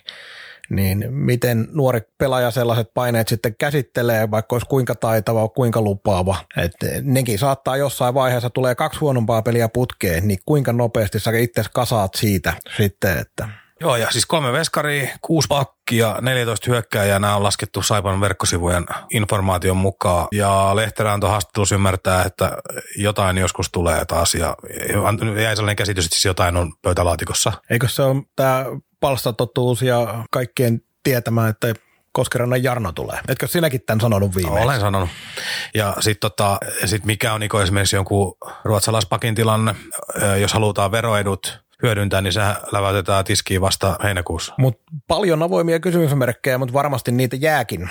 niin 0.71 1.07
miten 1.15 1.69
nuori 1.73 2.01
pelaaja 2.19 2.51
sellaiset 2.51 2.95
paineet 2.95 3.29
sitten 3.29 3.57
käsittelee, 3.59 4.31
vaikka 4.31 4.55
olisi 4.55 4.67
kuinka 4.67 4.95
taitava, 4.95 5.49
kuinka 5.49 5.81
lupaava. 5.81 6.37
Että 6.57 6.87
nekin 7.03 7.39
saattaa 7.39 7.77
jossain 7.77 8.15
vaiheessa 8.15 8.51
tulee 8.51 8.75
kaksi 8.75 9.01
huonompaa 9.01 9.43
peliä 9.43 9.69
putkeen, 9.69 10.29
niin 10.29 10.39
kuinka 10.47 10.73
nopeasti 10.73 11.21
sä 11.21 11.31
itse 11.31 11.63
kasaat 11.75 12.15
siitä 12.15 12.53
sitten, 12.77 13.19
että 13.19 13.49
Joo, 13.83 13.97
ja 13.97 14.11
siis 14.11 14.27
kolme 14.27 14.53
veskari, 14.53 15.11
kuusi 15.21 15.49
pakkia, 15.49 16.19
14 16.21 16.71
hyökkääjää, 16.71 17.19
nämä 17.19 17.37
on 17.37 17.43
laskettu 17.43 17.83
Saipan 17.83 18.21
verkkosivujen 18.21 18.87
informaation 19.11 19.77
mukaan. 19.77 20.29
Ja 20.33 20.77
Lehterä 20.77 21.13
antoi 21.13 21.31
haastattelussa 21.31 21.75
ymmärtää, 21.75 22.25
että 22.25 22.53
jotain 22.97 23.39
joskus 23.39 23.71
tulee 23.71 24.05
taas, 24.05 24.35
ja 24.35 24.57
jäi 25.43 25.57
sellainen 25.57 25.77
käsitys, 25.77 26.05
että 26.05 26.15
siis 26.15 26.25
jotain 26.25 26.57
on 26.57 26.73
pöytälaatikossa. 26.83 27.53
Eikö 27.71 27.89
se 27.89 28.03
ole 28.03 28.23
tämä 28.37 28.65
palstatotuus 29.01 29.83
ja 29.83 30.25
kaikkien 30.31 30.83
tietämään, 31.03 31.51
että 31.51 31.75
Koskerannan 32.13 32.63
Jarno 32.63 32.93
tulee. 32.93 33.19
Etkö 33.29 33.47
sinäkin 33.47 33.81
tämän 33.87 34.01
sanonut 34.01 34.37
viimeksi? 34.37 34.65
Olen 34.65 34.81
sanonut. 34.81 35.09
Ja 35.75 35.97
sitten 36.01 36.21
tota, 36.21 36.59
sit 36.85 37.05
mikä 37.05 37.33
on 37.33 37.41
niin 37.41 37.63
esimerkiksi 37.63 37.97
jonkun 37.97 38.37
ruotsalaispakin 38.65 39.35
tilanne, 39.35 39.75
jos 40.41 40.53
halutaan 40.53 40.93
veroedut 40.93 41.61
hyödyntää, 41.83 42.21
niin 42.21 42.33
se 42.33 42.41
läväytetään 42.73 43.25
tiskiin 43.25 43.61
vasta 43.61 43.97
heinäkuussa. 44.03 44.55
Mut 44.59 44.81
paljon 45.09 45.43
avoimia 45.43 45.81
kysymysmerkkejä, 45.81 46.59
mutta 46.59 46.73
varmasti 46.73 47.13
niitä 47.13 47.37
jääkin, 47.37 47.91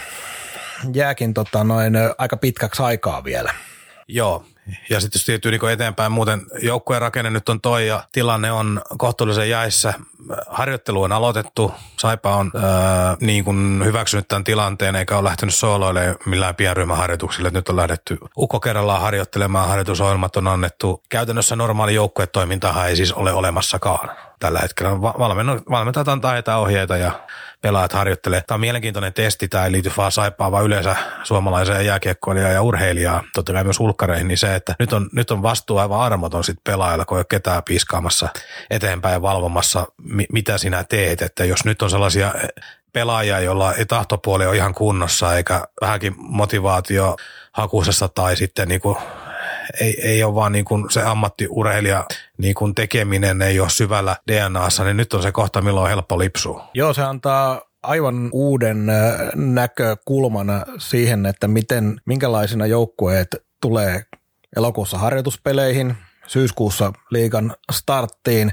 jääkin 0.94 1.34
tota 1.34 1.64
noin, 1.64 1.94
aika 2.18 2.38
pitkäksi 2.38 2.84
aikaa 2.84 3.24
vielä. 3.24 3.54
Joo, 4.08 4.46
ja 4.90 5.00
sitten 5.00 5.22
siirtyy 5.22 5.52
niin 5.52 5.70
eteenpäin. 5.70 6.12
Muuten 6.12 6.42
joukkueen 6.62 7.02
rakenne 7.02 7.30
nyt 7.30 7.50
on 7.50 7.62
toi 7.62 7.88
ja 7.88 8.04
tilanne 8.12 8.52
on 8.52 8.82
kohtuullisen 8.98 9.50
jäissä. 9.50 9.94
Harjoittelu 10.48 11.02
on 11.02 11.12
aloitettu. 11.12 11.74
Saipa 11.98 12.36
on 12.36 12.52
ää, 12.56 13.18
niin 13.22 13.44
kuin 13.44 13.82
hyväksynyt 13.86 14.28
tämän 14.28 14.44
tilanteen 14.44 14.96
eikä 14.96 15.18
ole 15.18 15.24
lähtenyt 15.24 15.56
sooloille 15.56 16.16
millään 16.26 16.56
pienryhmäharjoituksille. 16.56 17.50
Nyt 17.50 17.70
on 17.70 17.76
lähdetty 17.76 18.18
ukko 18.38 18.60
kerrallaan 18.60 19.02
harjoittelemaan. 19.02 19.68
Harjoitusohjelmat 19.68 20.36
on 20.36 20.48
annettu. 20.48 21.04
Käytännössä 21.10 21.56
normaali 21.56 21.96
joukkuetoimintahan 21.96 22.88
ei 22.88 22.96
siis 22.96 23.14
ole 23.14 23.34
olemassakaan 23.34 24.10
tällä 24.40 24.60
hetkellä. 24.60 25.02
Valmentajat 25.72 26.08
antaa 26.08 26.38
etäohjeita 26.38 26.98
ja 26.98 27.12
pelaajat 27.62 27.94
harjoittelee. 27.94 28.42
Tämä 28.48 28.56
on 28.56 28.60
mielenkiintoinen 28.60 29.14
testi, 29.14 29.48
tämä 29.48 29.66
ei 29.66 29.72
liity 29.72 29.92
vaan 29.98 30.12
saippaan, 30.12 30.52
vaan 30.52 30.66
yleensä 30.66 30.96
suomalaiseen 31.24 31.86
jääkiekkoilijaan 31.86 32.54
ja 32.54 32.62
urheilijaa, 32.62 33.24
totta 33.34 33.54
kai 33.54 33.64
myös 33.64 33.80
ulkkareihin, 33.80 34.28
niin 34.28 34.38
se, 34.38 34.56
että 34.56 34.76
nyt 34.80 34.94
on, 34.94 35.10
nyt 35.14 35.32
on 35.32 35.42
vastuu 35.42 35.78
aivan 35.78 36.00
armoton 36.00 36.44
sit 36.44 36.58
pelaajalla, 36.64 37.06
kun 37.06 37.18
ei 37.18 37.20
ole 37.20 37.26
ketään 37.30 37.64
piiskaamassa 37.64 38.30
eteenpäin 38.70 39.14
ja 39.14 39.22
valvomassa, 39.22 39.88
mi- 39.98 40.28
mitä 40.32 40.58
sinä 40.58 40.84
teet. 40.84 41.22
Että 41.22 41.46
jos 41.46 41.66
nyt 41.66 41.82
on 41.82 41.90
sellaisia 41.90 42.34
pelaajia, 42.94 43.40
jolla 43.40 43.74
ei 43.74 43.86
tahtopuoli 43.86 44.46
ole 44.46 44.56
ihan 44.56 44.74
kunnossa 44.74 45.36
eikä 45.36 45.64
vähänkin 45.82 46.16
motivaatio 46.18 47.16
hakusessa 47.52 48.08
tai 48.08 48.36
sitten 48.36 48.68
niin 48.68 48.82
kuin 48.82 48.98
ei, 49.82 50.02
ei 50.02 50.24
ole 50.24 50.36
vaan 50.36 50.52
niin 50.52 50.66
kuin 50.66 50.90
se 50.90 51.02
ammattiurheilija 51.02 52.06
niin 52.38 52.56
kuin 52.56 52.76
tekeminen 52.76 53.42
ei 53.42 53.60
ole 53.60 53.70
syvällä 53.70 54.16
DNAssa, 54.32 54.84
niin 54.84 54.98
nyt 54.98 55.14
on 55.14 55.22
se 55.22 55.32
kohta, 55.32 55.62
milloin 55.62 55.84
on 55.84 55.90
helppo 55.90 56.20
lipsua. 56.20 56.70
Joo, 56.74 56.94
se 56.94 57.04
antaa 57.04 57.62
aivan 57.84 58.30
uuden 58.32 58.88
näkökulmana 59.36 60.66
siihen, 60.78 61.26
että 61.26 61.48
miten, 61.48 62.02
minkälaisina 62.06 62.66
joukkueet 62.66 63.36
tulee 63.62 64.02
elokuussa 64.56 64.98
harjoituspeleihin, 64.98 65.96
syyskuussa 66.28 66.94
liikan 67.10 67.56
starttiin. 67.72 68.52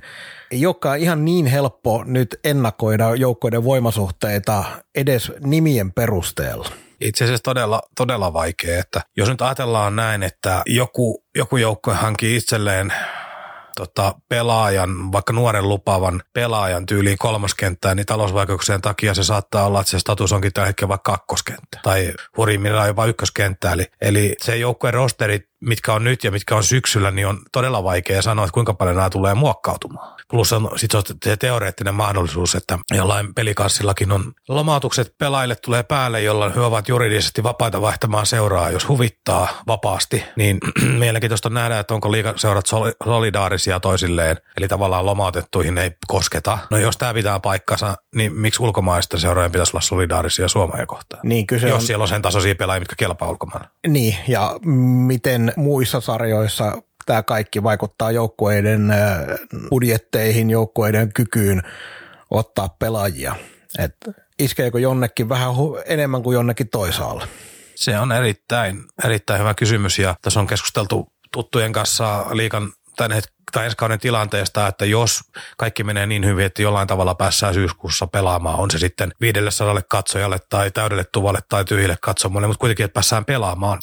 Ei 0.51 0.67
olekaan 0.67 0.99
ihan 0.99 1.25
niin 1.25 1.47
helppo 1.47 2.05
nyt 2.05 2.41
ennakoida 2.45 3.15
joukkoiden 3.15 3.65
voimasuhteita 3.65 4.65
edes 4.95 5.33
nimien 5.41 5.93
perusteella 5.93 6.69
itse 7.01 7.25
asiassa 7.25 7.43
todella, 7.43 7.83
todella 7.97 8.33
vaikea. 8.33 8.81
Että 8.81 9.01
jos 9.17 9.29
nyt 9.29 9.43
ajatellaan 9.43 9.97
näin, 9.97 10.23
että 10.23 10.63
joku, 10.67 11.25
joku 11.35 11.57
joukko 11.57 11.95
hankkii 11.95 12.37
itselleen 12.37 12.93
tota, 13.77 14.15
pelaajan, 14.29 15.13
vaikka 15.13 15.33
nuoren 15.33 15.69
lupaavan 15.69 16.23
pelaajan 16.33 16.87
tyyliin 16.87 17.19
kolmoskenttään, 17.19 17.97
niin 17.97 18.07
talousvaikeuksien 18.07 18.81
takia 18.81 19.15
se 19.15 19.25
saattaa 19.25 19.67
olla, 19.67 19.81
että 19.81 19.91
se 19.91 19.99
status 19.99 20.33
onkin 20.33 20.53
tällä 20.53 20.67
hetkellä 20.67 20.89
vaikka 20.89 21.13
kakkoskenttä. 21.13 21.81
Tai 21.83 22.13
hurimmillaan 22.37 22.89
jopa 22.89 23.07
ykköskenttä. 23.07 23.73
Eli, 23.73 23.87
eli 24.01 24.35
se 24.43 24.57
joukkueen 24.57 24.95
rosterit 24.95 25.49
mitkä 25.61 25.93
on 25.93 26.05
nyt 26.05 26.25
ja 26.25 26.31
mitkä 26.31 26.57
on 26.57 26.65
syksyllä, 26.65 27.11
niin 27.11 27.27
on 27.27 27.39
todella 27.53 27.85
vaikea 27.85 28.23
sanoa, 28.23 28.45
että 28.45 28.55
kuinka 28.55 28.75
paljon 28.75 28.97
nämä 28.97 29.11
tulee 29.11 29.35
muokkautumaan. 29.35 30.17
Plus 30.31 30.53
on 30.53 30.71
sitten 30.77 31.03
se 31.25 31.37
teoreettinen 31.37 31.95
mahdollisuus, 31.95 32.55
että 32.55 32.79
jollain 32.95 33.35
pelikanssillakin 33.35 34.13
on 34.13 34.33
lomautukset 34.49 35.15
pelaajille 35.19 35.57
tulee 35.57 35.83
päälle, 35.83 36.23
jolloin 36.23 36.55
he 36.55 36.61
ovat 36.61 36.89
juridisesti 36.89 37.43
vapaita 37.43 37.81
vaihtamaan 37.81 38.27
seuraa, 38.27 38.71
jos 38.71 38.89
huvittaa 38.89 39.49
vapaasti. 39.67 40.25
Niin 40.37 40.59
mielenkiintoista 40.99 41.51
nähdä, 41.51 41.79
että 41.79 41.95
onko 41.95 42.13
liikaseurat 42.13 42.67
solidaarisia 43.05 43.81
toisilleen, 43.81 44.37
eli 44.57 44.69
tavallaan 44.69 45.07
lomautettuihin 45.07 45.79
ei 45.79 45.91
kosketa. 46.07 46.59
No 46.71 46.79
jos 46.79 46.97
tämä 46.97 47.15
pitää 47.15 47.41
paikkansa, 47.41 47.97
niin 48.15 48.33
miksi 48.33 48.63
ulkomaisten 48.63 49.21
seurojen 49.21 49.53
pitäisi 49.53 49.71
olla 49.75 49.81
solidaarisia 49.81 50.49
Suomea 50.49 50.87
kohtaan? 50.87 51.21
Niin, 51.25 51.47
kyse 51.47 51.69
jos 51.69 51.83
on... 51.83 51.87
siellä 51.87 52.03
on 52.03 52.09
sen 52.09 52.23
tasoisia 52.23 52.55
pelaajia, 52.55 52.81
mitkä 52.81 52.95
kelpaa 52.99 53.31
ulkomailla. 53.31 53.69
Niin, 53.87 54.17
ja 54.29 54.59
miten 55.07 55.46
muissa 55.57 56.01
sarjoissa 56.01 56.83
tämä 57.07 57.23
kaikki 57.23 57.63
vaikuttaa 57.63 58.11
joukkueiden 58.11 58.95
budjetteihin, 59.71 60.51
joukkueiden 60.51 61.13
kykyyn 61.13 61.63
ottaa 62.31 62.69
pelaajia. 62.79 63.37
Et 63.79 63.97
iskeekö 64.39 64.81
jonnekin 64.81 65.29
vähän 65.29 65.51
enemmän 65.87 66.23
kuin 66.23 66.35
jonnekin 66.35 66.69
toisaalle? 66.69 67.27
Se 67.75 67.99
on 67.99 68.13
erittäin, 68.13 68.85
erittäin 69.05 69.41
hyvä 69.41 69.55
kysymys 69.55 69.99
ja 69.99 70.15
tässä 70.23 70.41
on 70.41 70.47
keskusteltu 70.47 71.09
tuttujen 71.33 71.73
kanssa 71.73 72.27
liikan 72.33 72.73
tämän 72.97 73.23
tai 73.53 73.65
ensi 73.65 73.77
kauden 73.77 73.99
tilanteesta, 73.99 74.67
että 74.67 74.85
jos 74.85 75.21
kaikki 75.57 75.85
menee 75.85 76.07
niin 76.07 76.27
hyvin, 76.27 76.47
että 76.47 76.63
jollain 76.63 76.89
tavalla 76.89 77.15
päässään 77.15 77.55
syyskuussa 77.55 78.07
pelaamaan, 78.07 78.59
on 78.59 78.71
se 78.71 78.79
sitten 78.79 79.13
500 79.21 79.83
katsojalle 79.89 80.39
tai 80.49 80.71
täydelle 80.71 81.05
tuvalle 81.13 81.41
tai 81.49 81.65
tyhjille 81.65 81.97
katsomolle, 82.01 82.47
mutta 82.47 82.61
kuitenkin, 82.61 82.85
että 82.85 82.95
päässään 82.95 83.25
pelaamaan, 83.25 83.79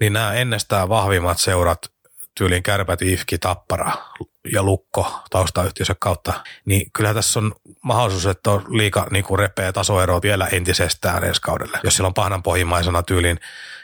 niin 0.00 0.12
nämä 0.12 0.32
ennestään 0.32 0.88
vahvimmat 0.88 1.38
seurat, 1.38 1.78
tyyliin 2.34 2.62
Kärpät, 2.62 3.02
Ifki, 3.02 3.38
Tappara 3.38 3.92
ja 4.52 4.62
Lukko 4.62 5.20
taustayhtiönsä 5.30 5.94
kautta, 6.00 6.32
niin 6.64 6.90
kyllä 6.92 7.14
tässä 7.14 7.40
on 7.40 7.52
mahdollisuus, 7.82 8.26
että 8.26 8.50
on 8.50 8.64
liika 8.68 9.06
niin 9.10 9.24
kuin 9.24 9.38
repeä 9.38 9.72
tasoero 9.72 10.22
vielä 10.22 10.46
entisestään 10.46 11.24
ensi 11.24 11.40
kaudelle. 11.42 11.78
Jos 11.84 11.96
sillä 11.96 12.06
on 12.06 12.14
pahnan 12.14 12.42
pohjimmaisena 12.42 13.02
tyyliin 13.02 13.40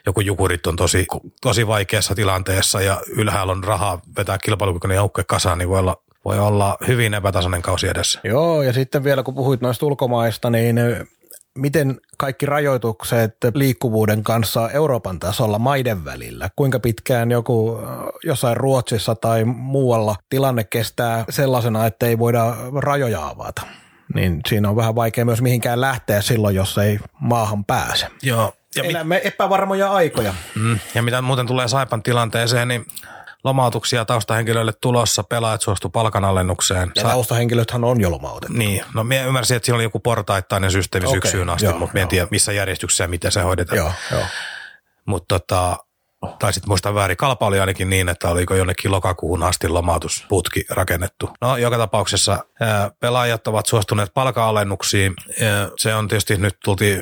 joku 0.06 0.20
jukurit 0.20 0.66
on 0.66 0.76
tosi, 0.76 1.06
tosi 1.42 1.66
vaikeassa 1.66 2.14
tilanteessa 2.14 2.80
ja 2.80 3.00
ylhäällä 3.16 3.52
on 3.52 3.64
rahaa 3.64 4.00
vetää 4.18 4.38
kilpailukykyinen 4.38 4.96
joukkue 4.96 5.24
kasaan, 5.24 5.58
niin 5.58 5.68
voi 5.68 5.78
olla 5.78 5.96
voi 6.24 6.38
olla 6.38 6.76
hyvin 6.86 7.14
epätasainen 7.14 7.62
kausi 7.62 7.88
edessä. 7.88 8.20
Joo, 8.24 8.62
ja 8.62 8.72
sitten 8.72 9.04
vielä 9.04 9.22
kun 9.22 9.34
puhuit 9.34 9.60
noista 9.60 9.86
ulkomaista, 9.86 10.50
niin 10.50 10.76
miten 11.58 12.00
kaikki 12.18 12.46
rajoitukset 12.46 13.36
liikkuvuuden 13.54 14.22
kanssa 14.22 14.70
Euroopan 14.70 15.18
tasolla 15.18 15.58
maiden 15.58 16.04
välillä, 16.04 16.50
kuinka 16.56 16.80
pitkään 16.80 17.30
joku 17.30 17.78
jossain 18.24 18.56
Ruotsissa 18.56 19.14
tai 19.14 19.44
muualla 19.44 20.16
tilanne 20.30 20.64
kestää 20.64 21.24
sellaisena, 21.30 21.86
että 21.86 22.06
ei 22.06 22.18
voida 22.18 22.56
rajoja 22.76 23.28
avata 23.28 23.62
niin 24.14 24.40
siinä 24.48 24.68
on 24.68 24.76
vähän 24.76 24.94
vaikea 24.94 25.24
myös 25.24 25.42
mihinkään 25.42 25.80
lähteä 25.80 26.20
silloin, 26.20 26.56
jos 26.56 26.78
ei 26.78 26.98
maahan 27.20 27.64
pääse. 27.64 28.06
Joo. 28.22 28.52
Ja 28.76 28.82
Elämme 28.84 29.14
mit... 29.14 29.26
epävarmoja 29.26 29.92
aikoja. 29.92 30.34
Mm, 30.54 30.78
ja 30.94 31.02
mitä 31.02 31.22
muuten 31.22 31.46
tulee 31.46 31.68
Saipan 31.68 32.02
tilanteeseen, 32.02 32.68
niin 32.68 32.86
lomautuksia 33.44 34.04
taustahenkilöille 34.04 34.72
tulossa, 34.80 35.22
pelaajat 35.24 35.62
suostu 35.62 35.88
palkanalennukseen. 35.88 36.92
Ja 36.96 37.02
taustahenkilöthän 37.02 37.84
on 37.84 38.00
jo 38.00 38.10
lomautettu. 38.10 38.58
Niin, 38.58 38.84
no 38.94 39.04
minä 39.04 39.24
ymmärsin, 39.24 39.56
että 39.56 39.66
siinä 39.66 39.76
oli 39.76 39.82
joku 39.82 40.00
portaittainen 40.00 40.70
systeemi 40.70 41.06
okay, 41.06 41.16
syksyyn 41.16 41.50
asti, 41.50 41.64
joo, 41.64 41.78
mutta 41.78 41.98
en 41.98 42.08
tiedä 42.08 42.28
missä 42.30 42.52
järjestyksessä 42.52 43.04
ja 43.04 43.08
miten 43.08 43.32
se 43.32 43.40
hoidetaan. 43.40 43.76
Joo, 43.76 43.92
joo. 44.12 44.22
Mutta 45.06 45.38
tota, 45.38 45.76
tai 46.38 46.52
sitten 46.52 46.68
muista 46.68 46.94
väärin, 46.94 47.16
kalpa 47.16 47.46
oli 47.46 47.60
ainakin 47.60 47.90
niin, 47.90 48.08
että 48.08 48.28
oliko 48.28 48.54
jonnekin 48.54 48.90
lokakuun 48.90 49.42
asti 49.42 49.68
lomautusputki 49.68 50.64
rakennettu. 50.70 51.30
No 51.40 51.56
joka 51.56 51.78
tapauksessa 51.78 52.44
pelaajat 53.00 53.46
ovat 53.46 53.66
suostuneet 53.66 54.14
palka-alennuksiin. 54.14 55.14
Se 55.78 55.94
on 55.94 56.08
tietysti 56.08 56.36
nyt 56.36 56.56
tulti 56.64 56.98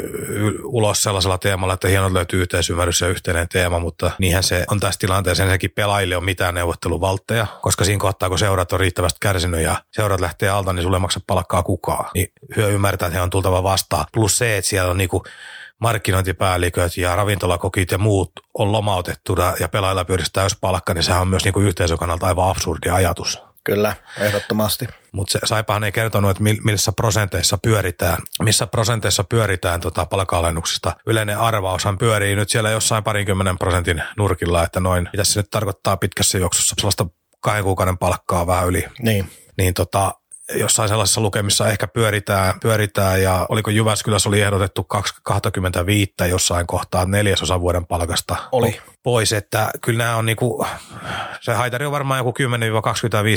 ulos 0.64 1.02
sellaisella 1.02 1.38
teemalla, 1.38 1.74
että 1.74 1.88
hienot 1.88 2.12
löytyy 2.12 2.40
yhteisymmärrys 2.40 3.00
ja 3.00 3.08
yhteinen 3.08 3.48
teema, 3.48 3.78
mutta 3.78 4.10
niinhän 4.18 4.42
se 4.42 4.64
on 4.70 4.80
tässä 4.80 4.98
tilanteessa 5.00 5.42
ensinnäkin 5.42 5.70
pelaajille 5.70 6.16
on 6.16 6.24
mitään 6.24 6.54
neuvotteluvaltteja, 6.54 7.46
koska 7.62 7.84
siinä 7.84 8.00
kohtaa, 8.00 8.28
kun 8.28 8.38
seurat 8.38 8.72
on 8.72 8.80
riittävästi 8.80 9.18
kärsinyt 9.20 9.60
ja 9.60 9.76
seurat 9.92 10.20
lähtee 10.20 10.48
alta, 10.48 10.72
niin 10.72 10.82
sulle 10.82 10.98
maksa 10.98 11.20
palkkaa 11.26 11.62
kukaan. 11.62 12.10
Niin 12.14 12.28
hyö 12.56 12.68
ymmärtää, 12.68 13.06
että 13.06 13.18
he 13.18 13.22
on 13.22 13.30
tultava 13.30 13.62
vastaan. 13.62 14.04
Plus 14.12 14.38
se, 14.38 14.56
että 14.56 14.68
siellä 14.68 14.90
on 14.90 14.96
niinku 14.96 15.22
markkinointipäälliköt 15.82 16.96
ja 16.96 17.16
ravintolakokit 17.16 17.90
ja 17.90 17.98
muut 17.98 18.32
on 18.58 18.72
lomautettuna 18.72 19.54
ja 19.60 19.68
pelaajilla 19.68 20.04
pyöristä 20.04 20.40
täyspalkka, 20.40 20.94
niin 20.94 21.02
sehän 21.02 21.22
on 21.22 21.28
myös 21.28 21.44
niin 21.44 21.54
kuin 21.54 21.66
yhteisön 21.66 21.98
kannalta 21.98 22.26
aivan 22.26 22.48
absurdi 22.48 22.88
ajatus. 22.88 23.42
Kyllä, 23.64 23.96
ehdottomasti. 24.18 24.88
Mutta 25.12 25.38
Saipahan 25.44 25.84
ei 25.84 25.92
kertonut, 25.92 26.30
että 26.30 26.42
missä 26.64 26.92
prosenteissa 26.92 27.58
pyöritään, 27.62 28.18
missä 28.42 28.66
prosenteissa 28.66 29.24
pyöritään 29.24 29.80
tota 29.80 30.06
palkanalennuksista. 30.06 30.96
Yleinen 31.06 31.38
arvaushan 31.38 31.98
pyörii 31.98 32.36
nyt 32.36 32.50
siellä 32.50 32.70
jossain 32.70 33.04
parinkymmenen 33.04 33.58
prosentin 33.58 34.02
nurkilla, 34.16 34.64
että 34.64 34.80
noin, 34.80 35.08
mitä 35.12 35.24
se 35.24 35.40
nyt 35.40 35.50
tarkoittaa 35.50 35.96
pitkässä 35.96 36.38
juoksussa, 36.38 36.74
sellaista 36.78 37.06
kahden 37.40 37.64
kuukauden 37.64 37.98
palkkaa 37.98 38.46
vähän 38.46 38.68
yli. 38.68 38.84
Niin. 38.98 39.30
Niin 39.58 39.74
tota, 39.74 40.14
jossain 40.54 40.88
sellaisessa 40.88 41.20
lukemissa 41.20 41.68
ehkä 41.68 41.88
pyöritään, 41.88 42.60
pyöritään 42.60 43.22
ja 43.22 43.46
oliko 43.48 43.70
Jyväskylässä 43.70 44.28
oli 44.28 44.40
ehdotettu 44.40 44.86
25 45.22 46.12
jossain 46.28 46.66
kohtaa 46.66 47.04
neljäsosa 47.04 47.60
vuoden 47.60 47.86
palkasta 47.86 48.36
oli. 48.52 48.80
pois, 49.02 49.32
että 49.32 49.70
kyllä 49.84 50.04
nämä 50.04 50.16
on 50.16 50.26
niinku, 50.26 50.66
se 51.40 51.52
haitari 51.52 51.86
on 51.86 51.92
varmaan 51.92 52.18
joku 52.18 52.34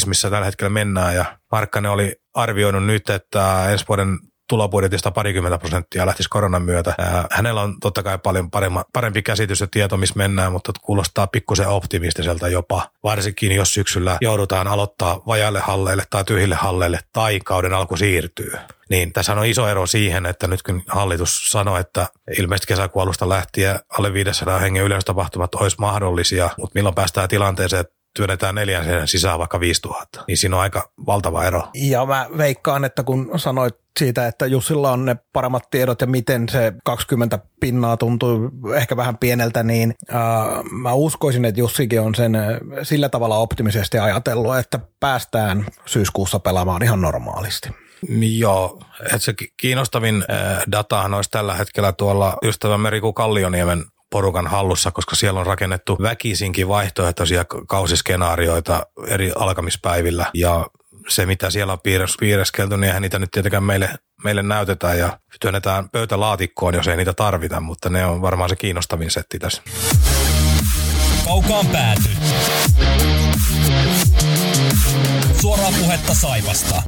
10-25, 0.04 0.08
missä 0.08 0.30
tällä 0.30 0.46
hetkellä 0.46 0.70
mennään 0.70 1.16
ja 1.16 1.26
Markkanen 1.52 1.92
oli 1.92 2.16
arvioinut 2.34 2.86
nyt, 2.86 3.10
että 3.10 3.72
ensi 3.72 3.86
vuoden 3.88 4.20
tulobudjetista 4.48 5.12
parikymmentä 5.12 5.58
prosenttia 5.58 6.06
lähtisi 6.06 6.30
koronan 6.30 6.62
myötä. 6.62 6.96
Ää, 6.98 7.26
hänellä 7.32 7.62
on 7.62 7.80
totta 7.80 8.04
kai 8.04 8.18
paljon 8.18 8.52
paremma, 8.52 8.86
parempi 8.94 9.22
käsitys 9.22 9.62
ja 9.62 9.68
tieto, 9.68 9.98
missä 9.98 10.16
mennään, 10.18 10.52
mutta 10.52 10.72
kuulostaa 10.82 11.28
pikkusen 11.28 11.68
optimistiselta 11.68 12.48
jopa, 12.48 12.90
varsinkin 13.04 13.52
jos 13.52 13.74
syksyllä 13.74 14.18
joudutaan 14.22 14.68
aloittaa 14.68 15.22
vajalle 15.28 15.60
halleille 15.60 16.04
tai 16.10 16.24
tyhjille 16.24 16.56
halleille 16.56 17.00
tai 17.14 17.40
kauden 17.40 17.74
alku 17.74 17.98
siirtyy. 17.98 18.52
Niin 18.90 19.14
tässä 19.14 19.34
on 19.34 19.46
iso 19.46 19.68
ero 19.68 19.86
siihen, 19.86 20.26
että 20.26 20.48
nyt 20.48 20.62
kun 20.62 20.84
hallitus 20.88 21.50
sanoi, 21.50 21.80
että 21.80 22.08
ilmeisesti 22.40 22.68
kesäkuun 22.68 23.04
alusta 23.04 23.30
lähtien 23.30 23.80
alle 24.00 24.14
500 24.14 24.60
hengen 24.60 24.84
yleistapahtumat 24.84 25.56
olisi 25.56 25.76
mahdollisia, 25.80 26.50
mutta 26.58 26.76
milloin 26.76 26.96
päästään 26.96 27.30
tilanteeseen, 27.30 27.82
että 27.82 27.96
työnnetään 28.16 28.56
neljän 28.56 29.08
sisään 29.08 29.40
vaikka 29.40 29.60
5000, 29.60 30.24
niin 30.28 30.38
siinä 30.38 30.56
on 30.56 30.62
aika 30.62 30.90
valtava 31.06 31.44
ero. 31.44 31.64
Ja 31.74 32.06
mä 32.06 32.28
veikkaan, 32.38 32.86
että 32.86 33.04
kun 33.04 33.32
sanoit 33.36 33.76
siitä, 34.00 34.28
että 34.28 34.46
Jussilla 34.46 34.92
on 34.92 35.06
ne 35.06 35.16
paremmat 35.34 35.70
tiedot 35.72 36.02
ja 36.02 36.08
miten 36.08 36.50
se 36.50 36.74
20 36.86 37.40
pinnaa 37.60 37.98
tuntuu 37.98 38.52
ehkä 38.76 38.98
vähän 38.98 39.18
pieneltä, 39.18 39.64
niin 39.64 39.94
äh, 40.14 40.20
mä 40.72 40.94
uskoisin, 40.94 41.46
että 41.46 41.62
Jussikin 41.62 42.02
on 42.02 42.16
sen 42.16 42.38
sillä 42.84 43.10
tavalla 43.10 43.38
optimisesti 43.38 44.00
ajatellut, 44.00 44.58
että 44.58 44.80
päästään 45.00 45.66
syyskuussa 45.86 46.40
pelaamaan 46.40 46.84
ihan 46.84 47.02
normaalisti. 47.02 47.70
Joo, 48.38 48.80
että 49.04 49.18
se 49.18 49.34
kiinnostavin 49.58 50.26
datahan 50.72 51.14
olisi 51.14 51.32
tällä 51.32 51.54
hetkellä 51.54 51.92
tuolla 51.92 52.38
ystävämme 52.44 52.90
Riku 52.90 53.14
Kallioniemen 53.14 53.86
porukan 54.16 54.48
hallussa, 54.48 54.92
koska 54.92 55.16
siellä 55.16 55.40
on 55.40 55.46
rakennettu 55.46 55.98
väkisinkin 56.02 56.68
vaihtoehtoisia 56.68 57.46
kausiskenaarioita 57.68 58.86
eri 59.08 59.32
alkamispäivillä 59.36 60.26
ja 60.34 60.68
se, 61.08 61.26
mitä 61.26 61.50
siellä 61.50 61.74
on 61.74 61.80
piires, 61.80 62.16
piireskelty, 62.20 62.78
niin 62.78 62.84
eihän 62.84 63.02
niitä 63.02 63.20
nyt 63.20 63.32
tietenkään 63.32 63.64
meille, 63.64 63.90
meille 64.24 64.44
näytetään 64.44 65.00
ja 65.00 65.20
työnnetään 65.42 65.90
pöytälaatikkoon, 65.90 66.74
jos 66.76 66.88
ei 66.88 66.98
niitä 66.98 67.14
tarvita, 67.14 67.60
mutta 67.60 67.90
ne 67.90 68.06
on 68.06 68.22
varmaan 68.22 68.50
se 68.50 68.56
kiinnostavin 68.56 69.12
setti 69.12 69.40
tässä. 69.40 69.62
Kaukaan 71.26 71.68
pääty. 71.68 72.10
Suoraa 75.42 75.72
puhetta 75.80 76.14
Saivasta. 76.14 76.84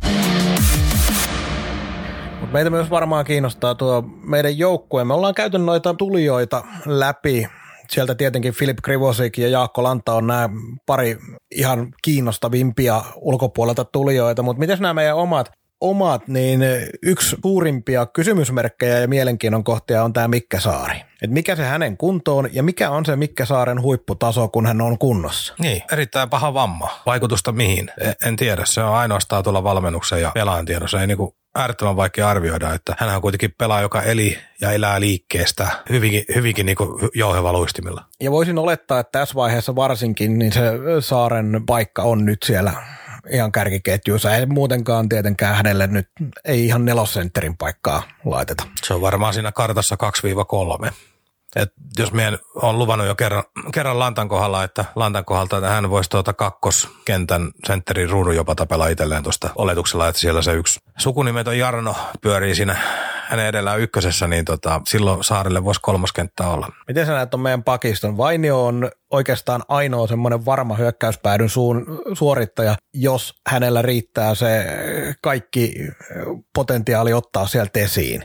Mut 2.48 2.54
meitä 2.54 2.70
myös 2.70 2.89
varmaan 2.89 3.25
kiinnostaa 3.25 3.75
tuo 3.75 4.04
meidän 4.24 4.58
joukkue. 4.58 5.04
Me 5.04 5.13
ollaan 5.13 5.34
käyty 5.34 5.58
noita 5.58 5.94
tulijoita 5.94 6.63
läpi. 6.86 7.48
Sieltä 7.89 8.16
tietenkin 8.16 8.54
Filip 8.54 8.77
Krivosik 8.84 9.38
ja 9.38 9.48
Jaakko 9.48 9.84
Lanta 9.84 10.13
on 10.13 10.27
nämä 10.27 10.50
pari 10.86 11.18
ihan 11.51 11.94
kiinnostavimpia 12.04 13.01
ulkopuolelta 13.16 13.86
tulijoita, 13.86 14.44
mutta 14.44 14.60
miten 14.60 14.77
nämä 14.80 14.94
meidän 14.94 15.16
omat 15.16 15.51
omat, 15.82 16.28
niin 16.28 16.62
yksi 17.04 17.36
suurimpia 17.44 18.06
kysymysmerkkejä 18.06 19.00
ja 19.00 19.08
mielenkiinnon 19.08 19.64
kohtia 19.64 20.04
on 20.04 20.14
tämä 20.14 20.28
Mikke 20.28 20.60
Saari. 20.60 21.02
Et 21.22 21.32
mikä 21.32 21.56
se 21.56 21.64
hänen 21.64 21.98
kuntoon 21.98 22.50
ja 22.54 22.64
mikä 22.64 22.90
on 22.90 23.06
se 23.06 23.16
Mikke 23.16 23.46
Saaren 23.46 23.82
huipputaso, 23.82 24.48
kun 24.48 24.66
hän 24.66 24.82
on 24.82 24.98
kunnossa? 24.98 25.54
Niin, 25.60 25.84
erittäin 25.92 26.30
paha 26.30 26.54
vamma. 26.54 26.90
Vaikutusta 27.06 27.52
mihin? 27.52 27.92
En, 28.02 28.16
en 28.26 28.36
tiedä. 28.36 28.62
Se 28.66 28.84
on 28.84 28.96
ainoastaan 28.96 29.44
tuolla 29.44 29.64
valmennuksen 29.64 30.22
ja 30.22 30.32
pelaajan 30.34 30.66
tiedossa. 30.66 31.02
Ei 31.02 31.08
niinku 31.08 31.36
äärettömän 31.56 31.96
vaikea 31.96 32.30
arvioida, 32.30 32.74
että 32.74 32.96
hän 32.98 33.16
on 33.16 33.22
kuitenkin 33.22 33.54
pelaa, 33.58 33.82
joka 33.82 34.02
eli 34.02 34.38
ja 34.62 34.72
elää 34.72 35.00
liikkeestä 35.00 35.68
hyvinkin, 35.90 36.24
hyvinkin 36.36 36.66
niin 36.66 36.78
jouhevaluistimilla. 37.16 38.06
Ja 38.22 38.32
voisin 38.32 38.58
olettaa, 38.58 39.00
että 39.00 39.20
tässä 39.20 39.36
vaiheessa 39.36 39.76
varsinkin 39.76 40.40
niin 40.40 40.52
se 40.52 40.62
Saaren 41.00 41.62
paikka 41.68 42.02
on 42.02 42.26
nyt 42.26 42.44
siellä 42.46 42.74
ihan 43.32 43.52
kärkiketjuissa. 43.52 44.36
Ei 44.36 44.46
muutenkaan 44.46 45.10
tietenkään 45.10 45.56
hänelle 45.56 45.88
nyt 45.88 46.10
ei 46.46 46.66
ihan 46.66 46.86
nelosentterin 46.86 47.58
paikkaa 47.58 48.04
laiteta. 48.26 48.63
Se 48.84 48.94
on 48.94 49.02
varmaan 49.02 49.34
siinä 49.34 49.52
kartassa 49.52 49.98
2-3. 50.88 50.92
Et 51.58 51.74
jos 51.98 52.12
meidän 52.12 52.38
on 52.56 52.80
luvannut 52.80 53.08
jo 53.08 53.15
kerran, 53.15 53.43
kerran 53.74 54.00
Lantan 54.00 54.30
kohdalla, 54.30 54.63
että 54.63 54.86
Lantan 54.96 55.26
kohdalta 55.26 55.58
että 55.58 55.70
hän 55.70 55.89
voisi 55.89 56.10
tuota 56.10 56.34
kakkoskentän 56.34 57.52
sentterin 57.67 58.10
ruudun 58.10 58.36
jopa 58.36 58.56
tapella 58.56 58.88
itselleen 58.88 59.24
tuosta 59.24 59.50
oletuksella, 59.56 60.08
että 60.08 60.22
siellä 60.22 60.41
se 60.41 60.54
yksi 60.54 60.80
sukunimetön 60.98 61.58
Jarno 61.58 61.96
pyörii 62.22 62.56
siinä 62.56 62.76
hänen 63.28 63.48
edellään 63.48 63.80
ykkösessä, 63.80 64.28
niin 64.28 64.46
tota, 64.46 64.82
silloin 64.88 65.24
Saarelle 65.24 65.63
voisi 65.63 65.82
kolmoskenttä 65.82 66.48
olla. 66.48 66.67
Miten 66.88 67.06
sä 67.06 67.13
näet 67.13 67.34
on 67.34 67.39
meidän 67.39 67.63
pakiston? 67.63 68.17
Vainio 68.17 68.65
on 68.65 68.91
oikeastaan 69.12 69.63
ainoa 69.67 70.08
semmoinen 70.08 70.46
varma 70.46 70.76
hyökkäyspäädyn 70.76 71.50
suun, 71.50 72.02
suorittaja, 72.13 72.76
jos 72.93 73.34
hänellä 73.48 73.82
riittää 73.82 74.36
se 74.36 74.65
kaikki 75.22 75.74
potentiaali 76.54 77.13
ottaa 77.13 77.48
sieltä 77.48 77.80
esiin. 77.80 78.24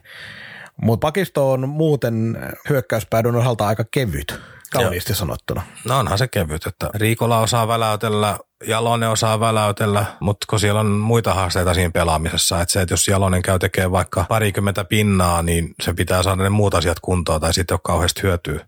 Mutta 0.82 1.06
pakisto 1.06 1.52
on 1.52 1.68
muuten 1.68 2.38
hyökkäyspäädyn 2.68 3.36
osalta 3.36 3.66
aika 3.66 3.84
kevyt, 3.90 4.40
kauniisti 4.72 5.12
Joo. 5.12 5.16
sanottuna. 5.16 5.62
No 5.84 5.98
onhan 5.98 6.18
se 6.18 6.28
kevyt, 6.28 6.66
että 6.66 6.90
Riikola 6.94 7.40
osaa 7.40 7.68
väläytellä, 7.68 8.38
Jalonen 8.66 9.10
osaa 9.10 9.40
väläytellä, 9.40 10.04
mutta 10.20 10.46
kun 10.50 10.60
siellä 10.60 10.80
on 10.80 10.86
muita 10.86 11.34
haasteita 11.34 11.74
siinä 11.74 11.90
pelaamisessa, 11.90 12.60
että 12.60 12.72
se, 12.72 12.80
että 12.80 12.92
jos 12.92 13.08
Jalonen 13.08 13.42
käy 13.42 13.58
tekemään 13.58 13.92
vaikka 13.92 14.24
parikymmentä 14.28 14.84
pinnaa, 14.84 15.42
niin 15.42 15.74
se 15.82 15.94
pitää 15.94 16.22
saada 16.22 16.42
ne 16.42 16.48
muut 16.48 16.74
asiat 16.74 17.00
kuntoon 17.00 17.40
tai 17.40 17.54
sitten 17.54 17.74
ole 17.74 17.80
kauheasti 17.84 18.22
hyötyä. 18.22 18.66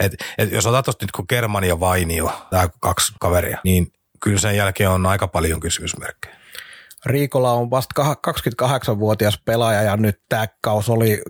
Et, 0.00 0.12
et 0.38 0.52
jos 0.52 0.66
otat 0.66 0.84
tuosta 0.84 1.04
nyt 1.04 1.12
kun 1.12 1.26
Kerman 1.26 1.64
ja 1.64 1.80
Vainio, 1.80 2.32
tämä 2.50 2.68
kaksi 2.80 3.12
kaveria, 3.20 3.58
niin 3.64 3.92
kyllä 4.20 4.38
sen 4.38 4.56
jälkeen 4.56 4.90
on 4.90 5.06
aika 5.06 5.28
paljon 5.28 5.60
kysymysmerkkejä. 5.60 6.39
Riikola 7.06 7.52
on 7.52 7.70
vasta 7.70 8.16
28-vuotias 8.62 9.40
pelaaja 9.44 9.82
ja 9.82 9.96
nyt 9.96 10.20
tämä 10.28 10.46
kaus 10.62 10.88
oli 10.88 11.22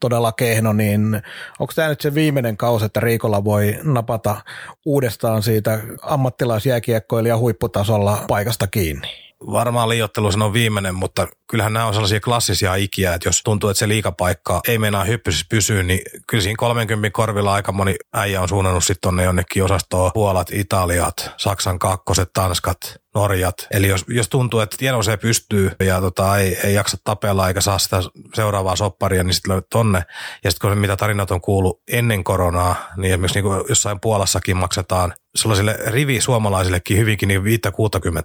todella 0.00 0.32
kehno, 0.32 0.72
niin 0.72 1.22
onko 1.58 1.72
tämä 1.76 1.88
nyt 1.88 2.00
se 2.00 2.14
viimeinen 2.14 2.56
kausi, 2.56 2.84
että 2.84 3.00
Riikola 3.00 3.44
voi 3.44 3.78
napata 3.82 4.36
uudestaan 4.84 5.42
siitä 5.42 5.78
ammattilaisjääkiekkoilija 6.02 7.38
huipputasolla 7.38 8.24
paikasta 8.28 8.66
kiinni? 8.66 9.28
varmaan 9.46 9.88
liiottelu 9.88 10.30
on 10.44 10.52
viimeinen, 10.52 10.94
mutta 10.94 11.28
kyllähän 11.50 11.72
nämä 11.72 11.86
on 11.86 11.94
sellaisia 11.94 12.20
klassisia 12.20 12.74
ikiä, 12.74 13.14
että 13.14 13.28
jos 13.28 13.42
tuntuu, 13.44 13.70
että 13.70 13.78
se 13.78 13.88
liikapaikka 13.88 14.60
ei 14.68 14.78
meinaa 14.78 15.04
hyppysissä 15.04 15.46
pysyä, 15.48 15.82
niin 15.82 16.00
kyllä 16.26 16.42
siinä 16.42 16.56
30 16.58 17.10
korvilla 17.16 17.54
aika 17.54 17.72
moni 17.72 17.96
äijä 18.14 18.40
on 18.40 18.48
suunnannut 18.48 18.84
sitten 18.84 19.00
tonne 19.00 19.24
jonnekin 19.24 19.64
osastoon 19.64 20.10
Puolat, 20.14 20.50
Italiat, 20.52 21.30
Saksan 21.36 21.78
kakkoset, 21.78 22.30
Tanskat, 22.32 22.78
Norjat. 23.18 23.66
Eli 23.70 23.88
jos, 23.88 24.04
jos 24.08 24.28
tuntuu, 24.28 24.60
että 24.60 24.76
se 25.02 25.16
pystyy 25.16 25.70
ja 25.80 26.00
tota, 26.00 26.38
ei, 26.38 26.58
ei 26.64 26.74
jaksa 26.74 26.96
tapella 27.04 27.48
eikä 27.48 27.60
saa 27.60 27.78
sitä 27.78 27.96
seuraavaa 28.34 28.76
sopparia, 28.76 29.24
niin 29.24 29.34
sitten 29.34 29.62
tonne. 29.70 30.02
Ja 30.44 30.50
sitten 30.50 30.70
kun 30.70 30.78
mitä 30.78 30.96
tarinat 30.96 31.30
on 31.30 31.40
kuullut 31.40 31.82
ennen 31.88 32.24
koronaa, 32.24 32.76
niin 32.96 33.12
esimerkiksi 33.12 33.42
niin 33.42 33.64
jossain 33.68 34.00
Puolassakin 34.00 34.56
maksetaan 34.56 35.14
sellaisille 35.34 35.78
rivi 35.86 36.20
suomalaisillekin 36.20 36.98
hyvinkin 36.98 37.28
niin 37.28 37.42
5-60 37.42 37.44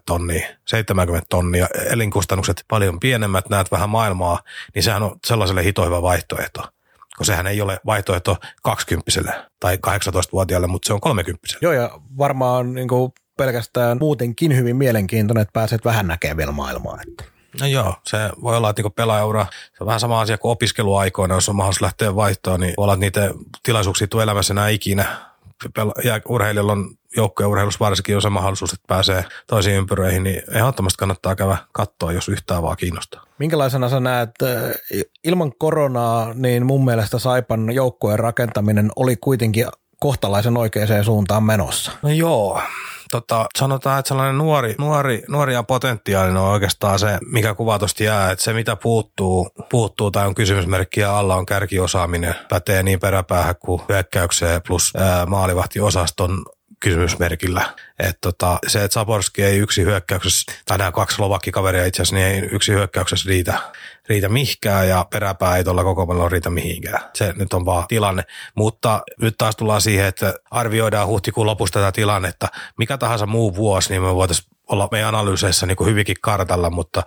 tonnia, 0.05 0.47
70 0.67 1.25
tonnia, 1.29 1.67
elinkustannukset 1.85 2.65
paljon 2.67 2.99
pienemmät, 2.99 3.49
näet 3.49 3.71
vähän 3.71 3.89
maailmaa, 3.89 4.39
niin 4.75 4.83
sehän 4.83 5.03
on 5.03 5.15
sellaiselle 5.25 5.63
hitoiva 5.63 6.01
vaihtoehto. 6.01 6.61
Kun 7.17 7.25
sehän 7.25 7.47
ei 7.47 7.61
ole 7.61 7.79
vaihtoehto 7.85 8.37
20 8.63 9.11
tai 9.59 9.77
18-vuotiaalle, 9.87 10.67
mutta 10.67 10.87
se 10.87 10.93
on 10.93 11.01
30 11.01 11.47
Joo, 11.61 11.73
ja 11.73 11.99
varmaan 12.17 12.73
niin 12.73 12.87
kuin 12.87 13.11
pelkästään 13.37 13.97
muutenkin 13.99 14.55
hyvin 14.55 14.75
mielenkiintoinen, 14.75 15.41
että 15.41 15.53
pääset 15.53 15.85
vähän 15.85 16.07
näkemään 16.07 16.37
vielä 16.37 16.51
maailmaa. 16.51 16.99
Että. 17.07 17.23
No 17.61 17.67
joo, 17.67 17.95
se 18.03 18.17
voi 18.41 18.57
olla, 18.57 18.69
että 18.69 18.81
niin 18.81 18.91
pelaajaura, 18.91 19.45
se 19.77 19.77
on 19.83 19.87
vähän 19.87 19.99
sama 19.99 20.21
asia 20.21 20.37
kuin 20.37 20.51
opiskeluaikoina, 20.51 21.35
jos 21.35 21.49
on 21.49 21.55
mahdollisuus 21.55 21.81
lähteä 21.81 22.15
vaihtoon, 22.15 22.59
niin 22.59 22.73
voi 22.77 22.83
olla, 22.83 22.93
että 22.93 23.05
niitä 23.05 23.33
tilaisuuksia 23.63 24.07
tuu 24.07 24.19
elämässä 24.19 24.53
enää 24.53 24.69
ikinä. 24.69 25.05
Ja 26.03 26.21
urheilijalla 26.29 26.71
on 26.71 26.89
joukkojen 27.15 27.49
urheilussa 27.49 27.79
varsinkin 27.79 28.15
on 28.15 28.21
se 28.21 28.29
mahdollisuus, 28.29 28.73
että 28.73 28.87
pääsee 28.87 29.25
toisiin 29.47 29.75
ympyröihin, 29.75 30.23
niin 30.23 30.41
ehdottomasti 30.51 30.97
kannattaa 30.97 31.35
käydä 31.35 31.57
katsoa, 31.71 32.11
jos 32.11 32.29
yhtään 32.29 32.63
vaan 32.63 32.77
kiinnostaa. 32.77 33.23
Minkälaisena 33.39 33.89
sä 33.89 33.99
näet, 33.99 34.29
ilman 35.23 35.51
koronaa, 35.59 36.33
niin 36.33 36.65
mun 36.65 36.85
mielestä 36.85 37.19
Saipan 37.19 37.71
joukkueen 37.71 38.19
rakentaminen 38.19 38.91
oli 38.95 39.15
kuitenkin 39.15 39.67
kohtalaisen 40.03 40.57
oikeaan 40.57 41.03
suuntaan 41.03 41.43
menossa? 41.43 41.91
No 42.01 42.09
joo, 42.09 42.61
tota, 43.11 43.45
sanotaan, 43.59 43.99
että 43.99 44.07
sellainen 44.07 44.37
nuori, 44.37 44.75
nuori, 44.77 45.23
nuori 45.27 45.53
ja 45.53 45.63
potentiaalinen 45.63 46.41
on 46.41 46.49
oikeastaan 46.49 46.99
se, 46.99 47.17
mikä 47.25 47.53
kuvatusti 47.53 48.03
jää, 48.03 48.31
että 48.31 48.43
se 48.43 48.53
mitä 48.53 48.75
puuttuu, 48.75 49.49
puuttuu 49.71 50.11
tai 50.11 50.27
on 50.27 50.35
kysymysmerkkiä 50.35 51.17
alla 51.17 51.35
on 51.35 51.45
kärkiosaaminen, 51.45 52.35
pätee 52.49 52.83
niin 52.83 52.99
peräpäähän 52.99 53.55
kuin 53.59 53.81
hyökkäykseen 53.89 54.61
plus 54.67 54.93
ää, 54.97 55.25
maalivahtiosaston 55.25 56.45
kysymysmerkillä. 56.83 57.73
Et 57.99 58.17
tota, 58.21 58.59
se, 58.67 58.83
että 58.83 58.93
Saporski 58.93 59.43
ei 59.43 59.57
yksi 59.57 59.83
hyökkäyksessä, 59.83 60.51
tai 60.65 60.77
nämä 60.77 60.91
kaksi 60.91 61.19
lovakkikaveria 61.19 61.85
itse 61.85 62.01
asiassa, 62.01 62.15
niin 62.15 62.27
ei 62.27 62.49
yksi 62.51 62.71
hyökkäyksessä 62.71 63.29
riitä, 63.29 63.57
riitä 64.09 64.29
mihkään 64.29 64.89
ja 64.89 65.05
peräpää 65.09 65.57
ei 65.57 65.63
tuolla 65.63 65.83
koko 65.83 66.29
riitä 66.29 66.49
mihinkään. 66.49 66.99
Se 67.13 67.33
nyt 67.37 67.53
on 67.53 67.65
vaan 67.65 67.87
tilanne. 67.87 68.23
Mutta 68.55 69.01
nyt 69.21 69.37
taas 69.37 69.55
tullaan 69.55 69.81
siihen, 69.81 70.05
että 70.05 70.33
arvioidaan 70.51 71.07
huhtikuun 71.07 71.47
lopussa 71.47 71.73
tätä 71.73 71.91
tilannetta. 71.91 72.47
Mikä 72.77 72.97
tahansa 72.97 73.25
muu 73.25 73.55
vuosi, 73.55 73.89
niin 73.89 74.01
me 74.01 74.15
voitaisiin 74.15 74.49
olla 74.67 74.89
meidän 74.91 75.15
analyyseissa 75.15 75.65
niin 75.65 75.85
hyvinkin 75.85 76.15
kartalla, 76.21 76.69
mutta 76.69 77.03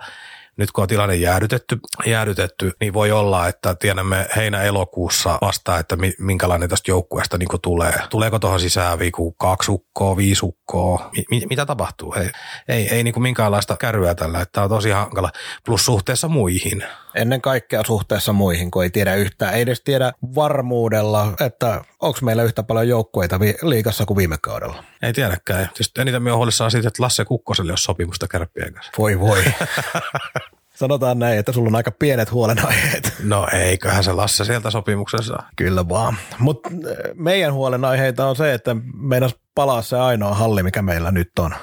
nyt 0.57 0.71
kun 0.71 0.81
on 0.81 0.87
tilanne 0.87 1.15
jäädytetty, 1.15 1.79
jäädytetty 2.05 2.71
niin 2.79 2.93
voi 2.93 3.11
olla, 3.11 3.47
että 3.47 3.75
tiedämme 3.75 4.27
heinä-elokuussa 4.35 5.37
vasta, 5.41 5.79
että 5.79 5.97
minkälainen 6.19 6.69
tästä 6.69 6.91
joukkueesta 6.91 7.37
niin 7.37 7.49
tulee. 7.61 7.93
Tuleeko 8.09 8.39
tuohon 8.39 8.59
sisään 8.59 8.99
viiku 8.99 9.31
kaksi 9.31 9.71
ukkoa, 9.71 10.17
viisi 10.17 10.45
ukkoa, 10.45 11.09
mi- 11.31 11.45
mitä 11.49 11.65
tapahtuu? 11.65 12.13
Ei, 12.13 12.29
ei, 12.67 12.89
ei 12.95 13.03
niin 13.03 13.13
kuin 13.13 13.23
minkäänlaista 13.23 13.77
kärryä 13.77 14.15
tällä, 14.15 14.41
että 14.41 14.51
tämä 14.51 14.63
on 14.63 14.69
tosi 14.69 14.89
hankala. 14.89 15.31
Plus 15.65 15.85
suhteessa 15.85 16.27
muihin. 16.27 16.83
Ennen 17.15 17.41
kaikkea 17.41 17.83
suhteessa 17.87 18.33
muihin, 18.33 18.71
kun 18.71 18.83
ei 18.83 18.89
tiedä 18.89 19.15
yhtään, 19.15 19.53
ei 19.53 19.61
edes 19.61 19.81
tiedä 19.81 20.13
varmuudella, 20.35 21.33
että 21.39 21.81
onko 22.01 22.19
meillä 22.21 22.43
yhtä 22.43 22.63
paljon 22.63 22.87
joukkueita 22.87 23.39
liikassa 23.61 24.05
kuin 24.05 24.17
viime 24.17 24.37
kaudella. 24.37 24.83
Ei 25.01 25.13
tiedäkään. 25.13 25.67
Tietysti 25.67 26.01
eniten 26.01 26.23
minä 26.23 26.35
huolissaan 26.35 26.71
siitä, 26.71 26.87
että 26.87 27.03
Lasse 27.03 27.25
Kukkoselle 27.25 27.71
on 27.71 27.77
sopimusta 27.77 28.27
kärppien 28.27 28.73
kanssa. 28.73 28.91
Voi 28.97 29.19
voi. 29.19 29.43
Sanotaan 30.77 31.19
näin, 31.19 31.39
että 31.39 31.51
sulla 31.51 31.67
on 31.67 31.75
aika 31.75 31.91
pienet 31.91 32.31
huolenaiheet. 32.31 33.13
No 33.23 33.47
eiköhän 33.53 34.03
se 34.03 34.11
Lasse 34.11 34.45
sieltä 34.45 34.71
sopimuksessa. 34.71 35.43
Kyllä 35.55 35.89
vaan. 35.89 36.17
Mutta 36.39 36.69
eh, 36.69 37.13
meidän 37.15 37.53
huolenaiheita 37.53 38.27
on 38.27 38.35
se, 38.35 38.53
että 38.53 38.75
meidän 38.93 39.29
palaa 39.55 39.81
se 39.81 39.97
ainoa 39.97 40.33
halli, 40.33 40.63
mikä 40.63 40.81
meillä 40.81 41.11
nyt 41.11 41.31
on. 41.39 41.55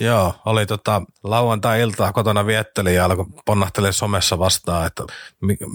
Joo, 0.00 0.34
oli 0.46 0.66
tota, 0.66 1.02
lauantai-iltaa 1.22 2.12
kotona 2.12 2.46
vietteli 2.46 2.94
ja 2.94 3.04
alkoi 3.04 3.26
ponnahtelemaan 3.44 3.92
somessa 3.92 4.38
vastaan, 4.38 4.86
että 4.86 5.02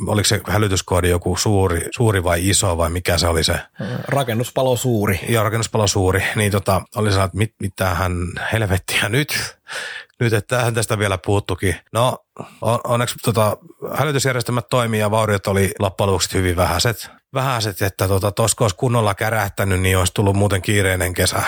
oliko 0.08 0.28
se 0.28 0.41
hälytyskoodi 0.47 1.10
joku 1.10 1.38
suuri, 1.38 1.88
suuri 1.95 2.23
vai 2.23 2.50
iso 2.50 2.78
vai 2.78 2.89
mikä 2.89 3.17
se 3.17 3.28
oli 3.28 3.43
se? 3.43 3.60
Rakennuspalo 4.08 4.76
suuri. 4.76 5.19
Joo, 5.30 5.43
rakennuspalo 5.43 5.88
suuri. 5.88 6.23
Niin 6.36 6.52
tota, 6.52 6.82
oli 6.95 7.10
sellainen, 7.10 7.26
että 7.26 7.38
mit, 7.38 7.54
mitähän 7.62 8.13
helvettiä 8.54 9.10
nyt? 9.10 9.58
Nyt, 10.19 10.34
että 10.34 10.58
tähän 10.58 10.73
tästä 10.73 10.99
vielä 10.99 11.17
puuttukin. 11.17 11.75
No, 11.93 12.17
on, 12.62 12.80
onneksi 12.84 13.15
tota, 13.23 13.58
hälytysjärjestelmät 13.93 14.69
toimii 14.69 14.99
ja 14.99 15.12
vauriot 15.12 15.47
oli 15.47 15.71
loppujen 15.80 16.19
hyvin 16.34 16.56
vähäiset. 16.56 17.10
Vähäiset, 17.34 17.82
että 17.82 18.08
tota, 18.08 18.32
tosko 18.32 18.63
olisi 18.63 18.75
kunnolla 18.77 19.15
kärähtänyt, 19.15 19.82
niin 19.82 19.97
olisi 19.97 20.13
tullut 20.13 20.36
muuten 20.36 20.62
kiireinen 20.62 21.13
kesä 21.13 21.41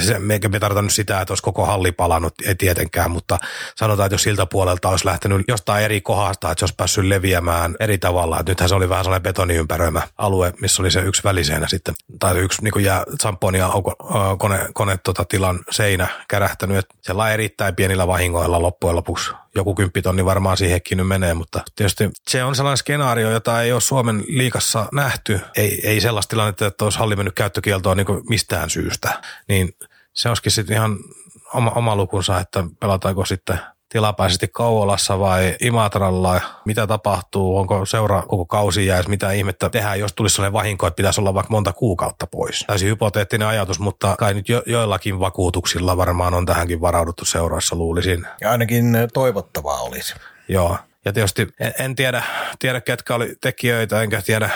se, 0.00 0.18
me, 0.18 0.38
tarkoitan 0.38 0.84
nyt 0.84 0.92
sitä, 0.92 1.20
että 1.20 1.32
olisi 1.32 1.42
koko 1.42 1.66
halli 1.66 1.92
palannut, 1.92 2.34
ei 2.46 2.54
tietenkään, 2.54 3.10
mutta 3.10 3.38
sanotaan, 3.76 4.06
että 4.06 4.14
jos 4.14 4.22
siltä 4.22 4.46
puolelta 4.46 4.88
olisi 4.88 5.06
lähtenyt 5.06 5.42
jostain 5.48 5.84
eri 5.84 6.00
kohdasta, 6.00 6.50
että 6.50 6.60
se 6.60 6.64
olisi 6.64 6.74
päässyt 6.76 7.04
leviämään 7.04 7.76
eri 7.80 7.98
tavalla. 7.98 8.40
Että 8.40 8.52
nythän 8.52 8.68
se 8.68 8.74
oli 8.74 8.88
vähän 8.88 9.04
sellainen 9.04 9.22
betoniympäröimä 9.22 10.02
alue, 10.18 10.52
missä 10.60 10.82
oli 10.82 10.90
se 10.90 11.00
yksi 11.00 11.24
väliseinä 11.24 11.68
sitten, 11.68 11.94
tai 12.18 12.38
yksi 12.38 12.62
niin 12.62 12.84
jää 12.84 13.04
Samponi 13.22 13.58
ja 13.58 13.70
kone, 14.38 14.68
kone 14.74 14.98
tota, 15.04 15.24
tilan 15.24 15.60
seinä 15.70 16.08
kärähtänyt. 16.28 16.78
Että 16.78 16.94
sellainen 17.02 17.34
erittäin 17.34 17.76
pienillä 17.76 18.06
vahingoilla 18.06 18.62
loppujen 18.62 18.96
lopuksi 18.96 19.30
joku 19.54 19.74
kymppitonni 19.74 20.24
varmaan 20.24 20.56
siihenkin 20.56 20.98
nyt 20.98 21.06
menee, 21.06 21.34
mutta 21.34 21.60
tietysti 21.76 22.10
se 22.28 22.44
on 22.44 22.56
sellainen 22.56 22.76
skenaario, 22.76 23.30
jota 23.30 23.62
ei 23.62 23.72
ole 23.72 23.80
Suomen 23.80 24.24
liikassa 24.28 24.86
nähty. 24.92 25.40
Ei, 25.56 25.88
ei 25.88 26.00
sellaista 26.00 26.30
tilannetta, 26.30 26.66
että 26.66 26.84
olisi 26.84 26.98
halli 26.98 27.16
mennyt 27.16 27.34
käyttökieltoon 27.34 27.96
niin 27.96 28.06
mistään 28.28 28.70
syystä. 28.70 29.22
Niin 29.48 29.76
se 30.12 30.28
olisikin 30.28 30.52
sitten 30.52 30.76
ihan 30.76 30.98
oma, 31.54 31.70
oma 31.70 31.96
lukunsa, 31.96 32.40
että 32.40 32.64
pelataanko 32.80 33.24
sitten 33.24 33.58
tilapäisesti 33.94 34.48
Kouvolassa 34.48 35.18
vai 35.18 35.56
Imatralla, 35.60 36.40
mitä 36.64 36.86
tapahtuu, 36.86 37.58
onko 37.58 37.86
seura 37.86 38.22
koko 38.22 38.44
kausi 38.44 38.86
jäisi, 38.86 39.08
mitä 39.08 39.32
ihmettä 39.32 39.70
tehdään, 39.70 40.00
jos 40.00 40.12
tulisi 40.12 40.34
sellainen 40.34 40.52
vahinko, 40.52 40.86
että 40.86 40.96
pitäisi 40.96 41.20
olla 41.20 41.34
vaikka 41.34 41.50
monta 41.50 41.72
kuukautta 41.72 42.26
pois. 42.26 42.64
Täysin 42.66 42.88
hypoteettinen 42.88 43.48
ajatus, 43.48 43.80
mutta 43.80 44.16
kai 44.18 44.34
nyt 44.34 44.48
jo, 44.48 44.62
joillakin 44.66 45.20
vakuutuksilla 45.20 45.96
varmaan 45.96 46.34
on 46.34 46.46
tähänkin 46.46 46.80
varauduttu 46.80 47.24
seurassa, 47.24 47.76
luulisin. 47.76 48.26
Ja 48.40 48.50
ainakin 48.50 48.96
toivottavaa 49.12 49.80
olisi. 49.80 50.14
Joo, 50.48 50.78
ja 51.04 51.12
tietysti 51.12 51.48
en, 51.60 51.74
en 51.78 51.94
tiedä, 51.94 52.22
tiedä, 52.58 52.80
ketkä 52.80 53.14
oli 53.14 53.34
tekijöitä, 53.40 54.02
enkä 54.02 54.22
tiedä, 54.22 54.50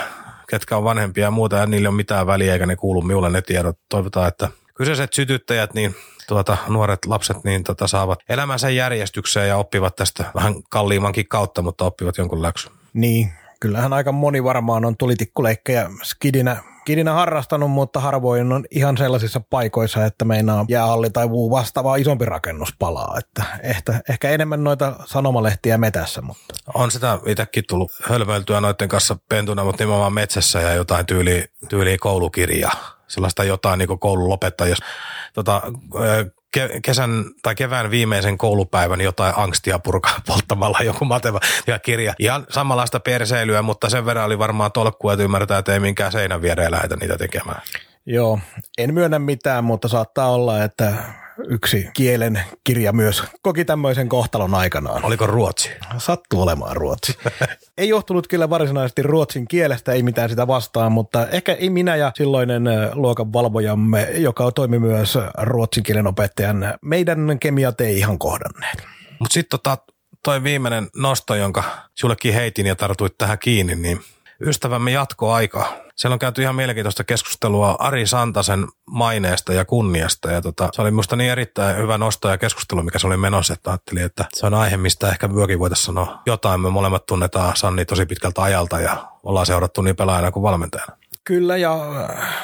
ketkä 0.50 0.76
on 0.76 0.84
vanhempia 0.84 1.24
ja 1.24 1.30
muuta, 1.30 1.56
ja 1.56 1.66
niille 1.66 1.88
on 1.88 1.94
mitään 1.94 2.26
väliä, 2.26 2.52
eikä 2.52 2.66
ne 2.66 2.76
kuulu 2.76 3.02
minulle 3.02 3.30
ne 3.30 3.42
tiedot. 3.42 3.78
Toivotaan, 3.88 4.28
että 4.28 4.48
kyseiset 4.78 5.12
sytyttäjät, 5.12 5.74
niin 5.74 5.94
tuota, 6.28 6.56
nuoret 6.68 7.06
lapset 7.06 7.44
niin 7.44 7.64
tota, 7.64 7.86
saavat 7.86 8.18
elämänsä 8.28 8.70
järjestykseen 8.70 9.48
ja 9.48 9.56
oppivat 9.56 9.96
tästä 9.96 10.24
vähän 10.34 10.54
kalliimmankin 10.70 11.28
kautta, 11.28 11.62
mutta 11.62 11.84
oppivat 11.84 12.18
jonkun 12.18 12.42
läksyn. 12.42 12.72
Niin, 12.92 13.32
kyllähän 13.60 13.92
aika 13.92 14.12
moni 14.12 14.44
varmaan 14.44 14.84
on 14.84 14.96
tulitikkuleikkejä 14.96 15.90
skidinä, 16.02 16.56
skidinä 16.80 17.12
harrastanut, 17.12 17.70
mutta 17.70 18.00
harvoin 18.00 18.52
on 18.52 18.64
ihan 18.70 18.96
sellaisissa 18.96 19.40
paikoissa, 19.40 20.04
että 20.04 20.24
meinaa 20.24 20.64
jäähalli 20.68 21.10
tai 21.10 21.28
muu 21.28 21.50
vastaava 21.50 21.96
isompi 21.96 22.24
rakennus 22.24 22.74
palaa. 22.78 23.18
Että 23.18 23.42
ehkä, 23.62 24.00
ehkä 24.08 24.30
enemmän 24.30 24.64
noita 24.64 24.96
sanomalehtiä 25.06 25.78
metässä. 25.78 26.22
Mutta. 26.22 26.54
On 26.74 26.90
sitä 26.90 27.18
itsekin 27.26 27.64
tullut 27.68 27.92
hölmöiltyä 28.02 28.60
noiden 28.60 28.88
kanssa 28.88 29.16
pentuna, 29.28 29.64
mutta 29.64 29.84
nimenomaan 29.84 30.12
metsässä 30.12 30.60
ja 30.60 30.74
jotain 30.74 31.06
tyyli, 31.06 31.44
tyyli 31.68 31.98
koulukirjaa 31.98 32.97
sellaista 33.08 33.44
jotain 33.44 33.78
niin 33.78 33.98
koulun 33.98 34.28
lopettajia. 34.28 34.76
Tota, 35.32 35.62
kesän 36.82 37.24
tai 37.42 37.54
kevään 37.54 37.90
viimeisen 37.90 38.38
koulupäivän 38.38 39.00
jotain 39.00 39.34
angstia 39.36 39.78
purkaa 39.78 40.20
polttamalla 40.26 40.78
joku 40.84 41.06
ja 41.66 41.78
kirja. 41.78 42.14
Ihan 42.18 42.46
samanlaista 42.50 43.00
perseilyä, 43.00 43.62
mutta 43.62 43.90
sen 43.90 44.06
verran 44.06 44.24
oli 44.26 44.38
varmaan 44.38 44.72
tolkkua, 44.72 45.12
että 45.12 45.24
ymmärtää, 45.24 45.58
että 45.58 45.72
ei 45.72 45.80
minkään 45.80 46.12
seinän 46.12 46.42
viereen 46.42 46.70
lähdetä 46.70 46.96
niitä 46.96 47.16
tekemään. 47.16 47.62
Joo, 48.06 48.38
en 48.78 48.94
myönnä 48.94 49.18
mitään, 49.18 49.64
mutta 49.64 49.88
saattaa 49.88 50.30
olla, 50.30 50.64
että 50.64 50.92
yksi 51.48 51.88
kielen 51.94 52.40
kirja 52.64 52.92
myös 52.92 53.22
koki 53.42 53.64
tämmöisen 53.64 54.08
kohtalon 54.08 54.54
aikanaan. 54.54 55.04
Oliko 55.04 55.26
ruotsi? 55.26 55.70
Sattuu 55.98 56.42
olemaan 56.42 56.76
ruotsi. 56.76 57.18
ei 57.78 57.88
johtunut 57.88 58.28
kyllä 58.28 58.50
varsinaisesti 58.50 59.02
ruotsin 59.02 59.48
kielestä, 59.48 59.92
ei 59.92 60.02
mitään 60.02 60.30
sitä 60.30 60.46
vastaan, 60.46 60.92
mutta 60.92 61.28
ehkä 61.28 61.52
ei 61.52 61.70
minä 61.70 61.96
ja 61.96 62.12
silloinen 62.16 62.62
luokan 62.94 63.32
valvojamme, 63.32 64.08
joka 64.14 64.52
toimi 64.52 64.78
myös 64.78 65.18
ruotsin 65.42 65.82
kielen 65.82 66.06
opettajan, 66.06 66.74
meidän 66.82 67.38
kemiat 67.40 67.80
ei 67.80 67.98
ihan 67.98 68.18
kohdanneet. 68.18 68.84
Mutta 69.18 69.34
sitten 69.34 69.60
tota, 69.60 69.78
toi 70.24 70.42
viimeinen 70.42 70.88
nosto, 70.96 71.34
jonka 71.34 71.64
sullekin 71.94 72.34
heitin 72.34 72.66
ja 72.66 72.76
tartuit 72.76 73.18
tähän 73.18 73.38
kiinni, 73.38 73.74
niin 73.74 74.00
ystävämme 74.40 74.90
jatkoaika 74.90 75.88
siellä 75.98 76.14
on 76.14 76.18
käyty 76.18 76.42
ihan 76.42 76.54
mielenkiintoista 76.54 77.04
keskustelua 77.04 77.76
Ari 77.78 78.06
Santasen 78.06 78.66
maineesta 78.90 79.52
ja 79.52 79.64
kunniasta. 79.64 80.30
Ja 80.30 80.42
tota, 80.42 80.68
se 80.72 80.82
oli 80.82 80.90
musta 80.90 81.16
niin 81.16 81.30
erittäin 81.30 81.76
hyvä 81.76 81.98
nosto 81.98 82.28
ja 82.28 82.38
keskustelu, 82.38 82.82
mikä 82.82 82.98
se 82.98 83.06
oli 83.06 83.16
menossa, 83.16 83.52
että 83.52 83.70
ajattelin, 83.70 84.04
että 84.04 84.24
se 84.34 84.46
on 84.46 84.54
aihe, 84.54 84.76
mistä 84.76 85.08
ehkä 85.08 85.28
myökin 85.28 85.58
voitaisiin 85.58 85.86
sanoa 85.86 86.22
jotain. 86.26 86.60
Me 86.60 86.70
molemmat 86.70 87.06
tunnetaan 87.06 87.56
Sanni 87.56 87.84
tosi 87.84 88.06
pitkältä 88.06 88.42
ajalta 88.42 88.80
ja 88.80 89.08
ollaan 89.22 89.46
seurattu 89.46 89.82
niin 89.82 89.96
pelaajana 89.96 90.30
kuin 90.30 90.42
valmentajana. 90.42 90.96
Kyllä 91.24 91.56
ja 91.56 91.78
äh, 92.10 92.38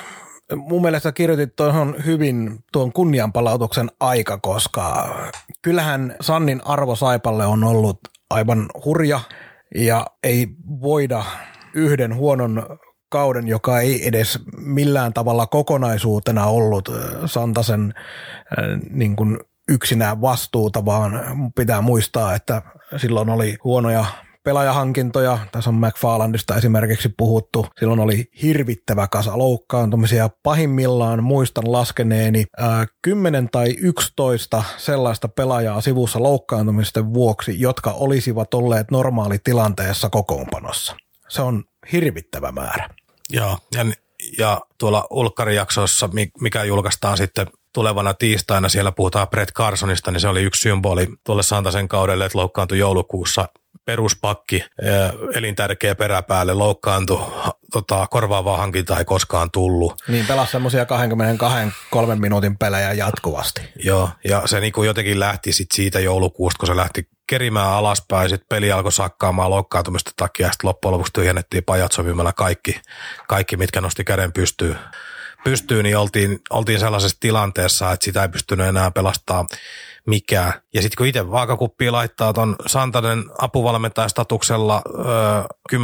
mun 0.57 0.83
mielestä 0.83 1.13
kirjoitit 1.13 1.57
tuohon 1.57 1.97
hyvin 2.05 2.65
tuon 2.73 2.93
kunnianpalautuksen 2.93 3.91
aika, 4.01 4.39
koska 4.39 5.15
kyllähän 5.63 6.17
Sannin 6.21 6.63
arvo 6.65 6.97
Saipalle 6.97 7.47
on 7.47 7.65
ollut 7.65 7.99
aivan 8.31 8.67
hurja 8.85 9.21
ja 9.75 10.07
ei 10.23 10.49
voida 10.81 11.25
yhden 11.75 12.15
huonon 12.15 12.79
kauden, 13.09 13.49
joka 13.49 13.81
ei 13.81 14.09
edes 14.09 14.39
millään 14.57 15.13
tavalla 15.13 15.47
kokonaisuutena 15.47 16.47
ollut 16.47 16.89
äh, 16.89 16.95
Santasen 17.27 17.95
äh, 17.97 18.81
niin 18.91 19.17
kuin 19.17 19.39
yksinään 19.69 20.21
vastuuta, 20.21 20.85
vaan 20.85 21.13
pitää 21.57 21.81
muistaa, 21.81 22.35
että 22.35 22.63
silloin 22.97 23.29
oli 23.29 23.57
huonoja 23.65 24.05
pelaajahankintoja. 24.45 25.39
Tässä 25.53 25.71
on 25.71 25.77
McFarlandista 25.77 26.57
esimerkiksi 26.57 27.09
puhuttu. 27.17 27.67
Silloin 27.79 28.01
oli 28.01 28.25
hirvittävä 28.43 29.09
kasa 29.09 29.39
loukkaantumisia. 29.39 30.31
Pahimmillaan 30.43 31.25
muistan 31.25 31.73
laskeneeni 31.73 32.45
ää, 32.57 32.81
äh, 32.81 32.87
10 33.03 33.49
tai 33.53 33.77
11 33.81 34.65
sellaista 34.77 35.29
pelaajaa 35.29 35.81
sivussa 35.81 36.23
loukkaantumisten 36.23 37.15
vuoksi, 37.15 37.61
jotka 37.61 37.91
olisivat 37.91 38.55
olleet 38.55 38.91
normaalitilanteessa 38.91 40.11
kokoonpanossa. 40.11 40.97
Se 41.29 41.43
on 41.43 41.65
hirvittävä 41.93 42.53
määrä. 42.53 42.89
Joo, 43.31 43.59
ja, 43.75 43.85
ja 44.39 44.61
tuolla 44.79 45.07
Ulkkarijaksossa, 45.11 46.11
mikä 46.41 46.65
julkaistaan 46.65 47.17
sitten 47.17 47.47
tulevana 47.73 48.15
tiistaina, 48.15 48.69
siellä 48.69 48.93
puhutaan 48.93 49.29
Brett 49.29 49.53
Carsonista, 49.53 50.11
niin 50.11 50.21
se 50.21 50.29
oli 50.29 50.43
yksi 50.43 50.61
symboli 50.61 51.09
tuolle 51.25 51.43
Santasen 51.43 51.89
kaudelle, 51.89 52.25
että 52.25 52.39
loukkaantui 52.39 52.79
joulukuussa 52.79 53.49
peruspakki, 53.85 54.65
elintärkeä 55.35 55.95
peräpäälle, 55.95 56.55
loukkaantui, 56.55 57.21
tota, 57.73 58.07
korvaavaa 58.11 58.57
hankintaa 58.57 58.99
ei 58.99 59.05
koskaan 59.05 59.51
tullut. 59.51 59.95
Niin 60.09 60.27
pelasi 60.27 60.53
semmoisia 60.53 60.85
22-3 60.85 60.87
minuutin 62.15 62.59
pelejä 62.59 62.93
jatkuvasti. 62.93 63.61
Joo, 63.85 64.11
ja 64.25 64.43
se 64.47 64.61
niinku 64.61 64.83
jotenkin 64.83 65.21
lähti 65.21 65.53
sit 65.53 65.69
siitä 65.75 66.01
joulukuusta, 66.01 66.59
kun 66.59 66.67
se 66.67 66.77
lähti 66.77 67.09
kerimään 67.27 67.71
alaspäin, 67.71 68.29
sitten 68.29 68.47
peli 68.49 68.73
alkoi 68.73 68.93
sakkaamaan 68.93 69.51
loukkaantumista 69.51 70.11
takia, 70.17 70.53
sitten 70.53 70.69
loppujen 70.69 70.93
lopuksi 70.93 71.13
tyhjennettiin 71.13 71.65
pajat 71.65 71.93
kaikki, 72.37 72.81
kaikki, 73.29 73.57
mitkä 73.57 73.81
nosti 73.81 74.05
käden 74.05 74.33
pystyyn. 74.33 74.79
Pystyy, 75.45 75.83
niin 75.83 75.97
oltiin, 75.97 76.41
oltiin 76.51 76.81
sellaisessa 76.81 77.17
tilanteessa, 77.21 77.93
että 77.93 78.05
sitä 78.05 78.23
ei 78.23 78.29
pystynyt 78.29 78.67
enää 78.67 78.91
pelastaa 78.91 79.47
mikään. 80.07 80.53
Ja 80.75 80.83
sitten 80.83 80.97
kun 80.97 81.07
itse 81.07 81.31
vaakakuppiin 81.31 81.93
laittaa 81.93 82.33
ton 82.33 82.57
Santanen 82.67 83.25
apuvalmentajastatuksella 83.39 84.83
öö, 84.99 85.05
10-11 85.73 85.77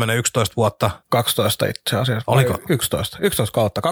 vuotta. 0.56 0.90
12 1.10 1.66
itse 1.66 1.96
asiassa. 1.96 2.24
Oliko? 2.26 2.58
11. 2.68 3.18
11 3.20 3.52
kautta. 3.52 3.80
2004-2016. 3.80 3.84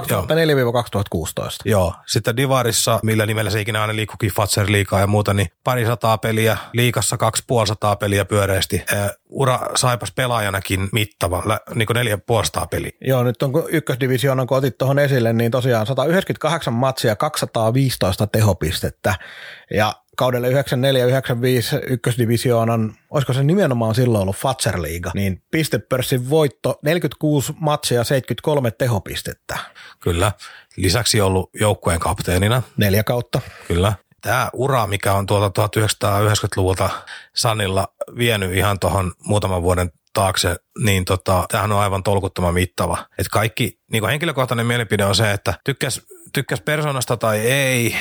Joo. 1.65 1.95
Sitten 2.07 2.37
Divarissa, 2.37 3.01
millä 3.03 3.27
nimellä 3.27 3.51
se 3.51 3.61
ikinä 3.61 3.81
aina 3.81 3.97
liikkukin 3.97 4.31
Fatser 4.31 4.67
liikaa 4.69 5.01
ja 5.01 5.07
muuta, 5.07 5.35
niin 5.35 5.49
pari 5.65 5.87
sataa 5.87 6.19
peliä, 6.19 6.57
liikassa 6.73 7.17
kaksi 7.17 7.45
sataa 7.65 7.97
peliä 7.97 8.25
pyöreästi. 8.25 8.85
Öö, 8.93 9.09
ura 9.29 9.61
saipas 9.75 10.13
pelaajanakin 10.13 10.89
mittava, 10.93 11.43
lä, 11.45 11.61
niin 11.75 11.87
kuin 11.87 11.95
neljä 11.95 12.19
puolestaan 12.19 12.69
peliä. 12.69 12.91
Joo, 13.01 13.23
nyt 13.23 13.43
on 13.43 13.53
ykkösdivisioonan, 13.69 14.47
kun 14.47 14.59
otit 14.59 14.79
tuohon 14.79 14.99
esille, 14.99 15.33
niin 15.33 15.51
tosiaan 15.51 15.87
198 15.87 16.75
matsia, 16.75 17.17
215 17.17 18.27
tehopistettä. 18.27 19.15
Ja 19.71 19.95
kaudelle 20.17 20.49
94-95 20.49 20.53
ykkösdivisioonan, 21.87 22.95
olisiko 23.11 23.33
se 23.33 23.43
nimenomaan 23.43 23.95
silloin 23.95 24.23
ollut 24.23 24.37
Fatser-liiga, 24.37 25.11
niin 25.15 25.43
pistepörssin 25.51 26.31
voitto 26.31 26.79
46 26.83 27.53
matsia 27.61 28.05
73 28.05 28.71
tehopistettä. 28.71 29.59
Kyllä. 30.01 30.33
Lisäksi 30.77 31.21
ollut 31.21 31.51
joukkueen 31.61 32.01
kapteenina. 32.01 32.63
Neljä 32.77 33.05
kautta. 33.05 33.41
Kyllä. 33.69 33.93
Tämä 34.21 34.51
ura, 34.53 34.87
mikä 34.87 35.13
on 35.13 35.27
tuolta 35.27 35.67
1990-luvulta 35.67 36.91
Sanilla 37.35 37.89
vienyt 38.19 38.53
ihan 38.53 38.79
tuohon 38.79 39.13
muutaman 39.25 39.63
vuoden 39.63 39.91
taakse, 40.13 40.57
niin 40.85 41.05
tota, 41.05 41.45
tämähän 41.49 41.73
on 41.73 41.81
aivan 41.81 42.03
tolkuttoman 42.03 42.55
mittava. 42.55 43.07
Et 43.19 43.29
kaikki, 43.29 43.81
niin 43.93 44.01
kuin 44.01 44.11
henkilökohtainen 44.11 44.67
mielipide 44.67 45.05
on 45.05 45.15
se, 45.15 45.33
että 45.33 45.55
tykkäs, 45.65 46.03
tykkäs 46.33 46.61
persoonasta 46.61 47.17
tai 47.17 47.39
ei, 47.39 47.97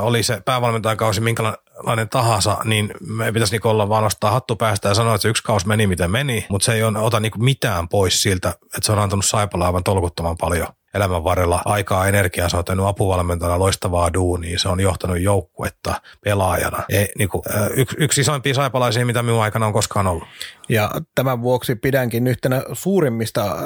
oli 0.00 0.22
se 0.22 0.42
päävalmentajan 0.44 0.96
kausi 0.96 1.20
minkälainen 1.20 2.08
tahansa, 2.08 2.56
niin 2.64 2.90
me 3.00 3.32
pitäisi 3.32 3.54
niin 3.54 3.66
olla 3.66 3.88
vaan 3.88 4.02
nostaa 4.02 4.30
hattu 4.30 4.56
päästä 4.56 4.88
ja 4.88 4.94
sanoa, 4.94 5.14
että 5.14 5.22
se 5.22 5.28
yksi 5.28 5.42
kausi 5.42 5.68
meni 5.68 5.86
miten 5.86 6.10
meni, 6.10 6.46
mutta 6.48 6.64
se 6.64 6.74
ei 6.74 6.82
ota 6.82 7.20
niin 7.20 7.32
mitään 7.38 7.88
pois 7.88 8.22
siltä, 8.22 8.48
että 8.48 8.80
se 8.82 8.92
on 8.92 8.98
antanut 8.98 9.24
Saipalla 9.24 9.66
aivan 9.66 9.84
tolkuttoman 9.84 10.36
paljon 10.40 10.68
elämän 10.94 11.24
varrella 11.24 11.62
aikaa, 11.64 12.06
energiaa, 12.06 12.48
se 12.48 12.56
on 12.56 12.64
tehnyt 12.64 12.86
apuvalmentajana 12.86 13.58
loistavaa 13.58 14.14
duunia, 14.14 14.58
se 14.58 14.68
on 14.68 14.80
johtanut 14.80 15.20
joukkuetta 15.20 16.00
pelaajana. 16.24 16.82
E, 16.88 17.06
niin 17.18 17.28
kuin, 17.28 17.42
yksi, 17.76 17.96
yksi 17.98 18.20
isoimpia 18.20 18.54
saipalaisia, 18.54 19.06
mitä 19.06 19.22
minun 19.22 19.42
aikana 19.42 19.66
on 19.66 19.72
koskaan 19.72 20.06
ollut. 20.06 20.28
Ja 20.68 20.90
tämän 21.14 21.42
vuoksi 21.42 21.74
pidänkin 21.74 22.26
yhtenä 22.26 22.62
suurimmista 22.72 23.56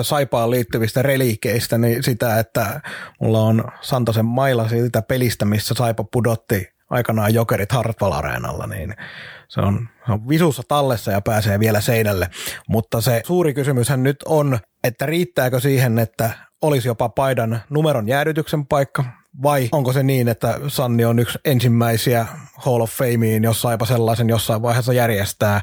saipaan 0.00 0.50
liittyvistä 0.50 1.02
reliikeistä 1.02 1.78
niin 1.78 2.02
sitä, 2.02 2.38
että 2.38 2.80
mulla 3.20 3.40
on 3.40 3.64
Santosen 3.80 4.24
mailla 4.24 4.68
siitä 4.68 5.02
pelistä, 5.02 5.44
missä 5.44 5.74
saipa 5.74 6.04
pudotti 6.04 6.68
aikanaan 6.90 7.34
jokerit 7.34 7.72
Hartwall 7.72 8.12
Areenalla, 8.12 8.66
niin 8.66 8.94
se 9.48 9.60
on, 9.60 9.88
se 10.06 10.12
on 10.12 10.28
visussa 10.28 10.62
tallessa 10.68 11.12
ja 11.12 11.20
pääsee 11.20 11.60
vielä 11.60 11.80
seinälle. 11.80 12.30
Mutta 12.68 13.00
se 13.00 13.22
suuri 13.26 13.54
kysymyshän 13.54 14.02
nyt 14.02 14.16
on, 14.26 14.58
että 14.84 15.06
riittääkö 15.06 15.60
siihen, 15.60 15.98
että 15.98 16.30
olisi 16.62 16.88
jopa 16.88 17.08
paidan 17.08 17.60
numeron 17.70 18.08
jäädytyksen 18.08 18.66
paikka, 18.66 19.04
vai 19.42 19.68
onko 19.72 19.92
se 19.92 20.02
niin, 20.02 20.28
että 20.28 20.60
Sanni 20.68 21.04
on 21.04 21.18
yksi 21.18 21.38
ensimmäisiä 21.44 22.26
Hall 22.56 22.80
of 22.80 22.90
Fameen, 22.90 23.44
jos 23.44 23.62
saipa 23.62 23.86
sellaisen 23.86 24.28
jossain 24.28 24.62
vaiheessa 24.62 24.92
järjestää 24.92 25.62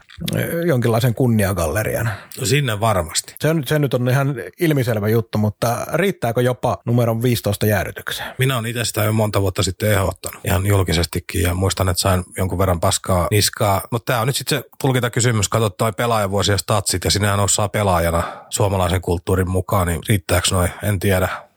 jonkinlaisen 0.67 1.13
kunniagallerian? 1.13 2.09
No 2.39 2.45
sinne 2.45 2.79
varmasti. 2.79 3.35
Se, 3.39 3.49
on, 3.49 3.63
se 3.65 3.79
nyt 3.79 3.93
on 3.93 4.09
ihan 4.09 4.35
ilmiselvä 4.59 5.07
juttu, 5.07 5.37
mutta 5.37 5.77
riittääkö 5.93 6.41
jopa 6.41 6.77
numeron 6.85 7.23
15 7.23 7.65
jäädytykseen? 7.65 8.29
Minä 8.37 8.57
olen 8.57 8.69
itse 8.69 8.85
sitä 8.85 9.03
jo 9.03 9.13
monta 9.13 9.41
vuotta 9.41 9.63
sitten 9.63 9.91
ehdottanut 9.91 10.45
ihan 10.45 10.65
julkisestikin 10.65 11.41
ja 11.41 11.53
muistan, 11.53 11.89
että 11.89 12.01
sain 12.01 12.23
jonkun 12.37 12.57
verran 12.57 12.79
paskaa 12.79 13.27
niskaa. 13.31 13.81
Mutta 13.91 14.05
tämä 14.05 14.21
on 14.21 14.27
nyt 14.27 14.35
sitten 14.35 14.59
se 14.59 14.69
tulkintakysymys. 14.81 15.49
Katsot 15.49 15.77
toi 15.77 15.93
pelaajavuosi 15.93 16.51
ja 16.51 16.57
statsit 16.57 17.05
ja 17.05 17.11
sinähän 17.11 17.39
osaa 17.39 17.69
pelaajana 17.69 18.23
suomalaisen 18.49 19.01
kulttuurin 19.01 19.49
mukaan, 19.49 19.87
niin 19.87 20.01
riittääkö 20.09 20.47
noin? 20.51 20.69
En 20.83 20.99
tiedä 20.99 21.48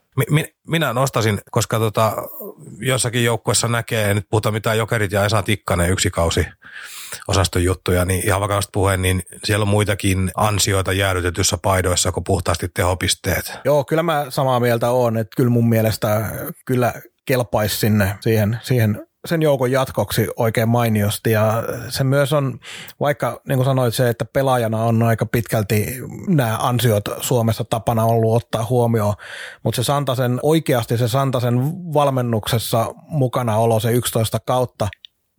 minä 0.69 0.93
nostasin, 0.93 1.41
koska 1.51 1.79
tota, 1.79 2.13
jossakin 2.79 3.25
joukkueessa 3.25 3.69
näkee, 3.69 4.15
nyt 4.15 4.27
puhutaan 4.31 4.53
mitään 4.53 4.79
jokerit 4.79 5.13
ja 5.13 5.25
Esa 5.25 5.43
Tikkanen 5.43 5.91
yksi 5.91 6.11
kausi 6.11 6.47
osaston 7.29 7.65
juttuja, 7.65 8.05
niin 8.05 8.27
ihan 8.27 8.41
vakavasti 8.41 8.71
puheen, 8.73 9.03
niin 9.03 9.23
siellä 9.45 9.63
on 9.63 9.69
muitakin 9.69 10.31
ansioita 10.37 10.93
jäädytetyssä 10.93 11.59
paidoissa 11.63 12.13
kuin 12.13 12.25
puhtaasti 12.25 12.69
tehopisteet. 12.75 13.53
Joo, 13.65 13.85
kyllä 13.85 14.03
mä 14.03 14.27
samaa 14.29 14.61
mieltä 14.61 14.91
oon, 14.91 15.17
että 15.17 15.37
kyllä 15.37 15.51
mun 15.51 15.69
mielestä 15.69 16.31
kyllä 16.65 16.95
kelpaisi 17.25 17.77
sinne 17.77 18.15
siihen, 18.21 18.59
siihen 18.63 19.07
sen 19.25 19.43
joukon 19.43 19.71
jatkoksi 19.71 20.29
oikein 20.37 20.69
mainiosti. 20.69 21.31
Ja 21.31 21.63
se 21.89 22.05
myös 22.05 22.33
on, 22.33 22.59
vaikka 23.01 23.41
niin 23.49 23.57
kuin 23.57 23.65
sanoit 23.65 23.95
se, 23.95 24.09
että 24.09 24.25
pelaajana 24.25 24.85
on 24.85 25.03
aika 25.03 25.27
pitkälti 25.27 25.87
nämä 26.29 26.59
ansiot 26.61 27.05
Suomessa 27.21 27.65
tapana 27.65 28.05
ollut 28.05 28.37
ottaa 28.37 28.67
huomioon, 28.71 29.15
mutta 29.63 29.77
se 29.77 29.87
Santasen, 29.87 30.41
oikeasti 30.43 30.99
se 30.99 31.09
Santasen 31.09 31.55
valmennuksessa 31.95 32.95
mukana 33.09 33.57
olo 33.57 33.81
se 33.81 33.93
11 33.93 34.39
kautta, 34.47 34.89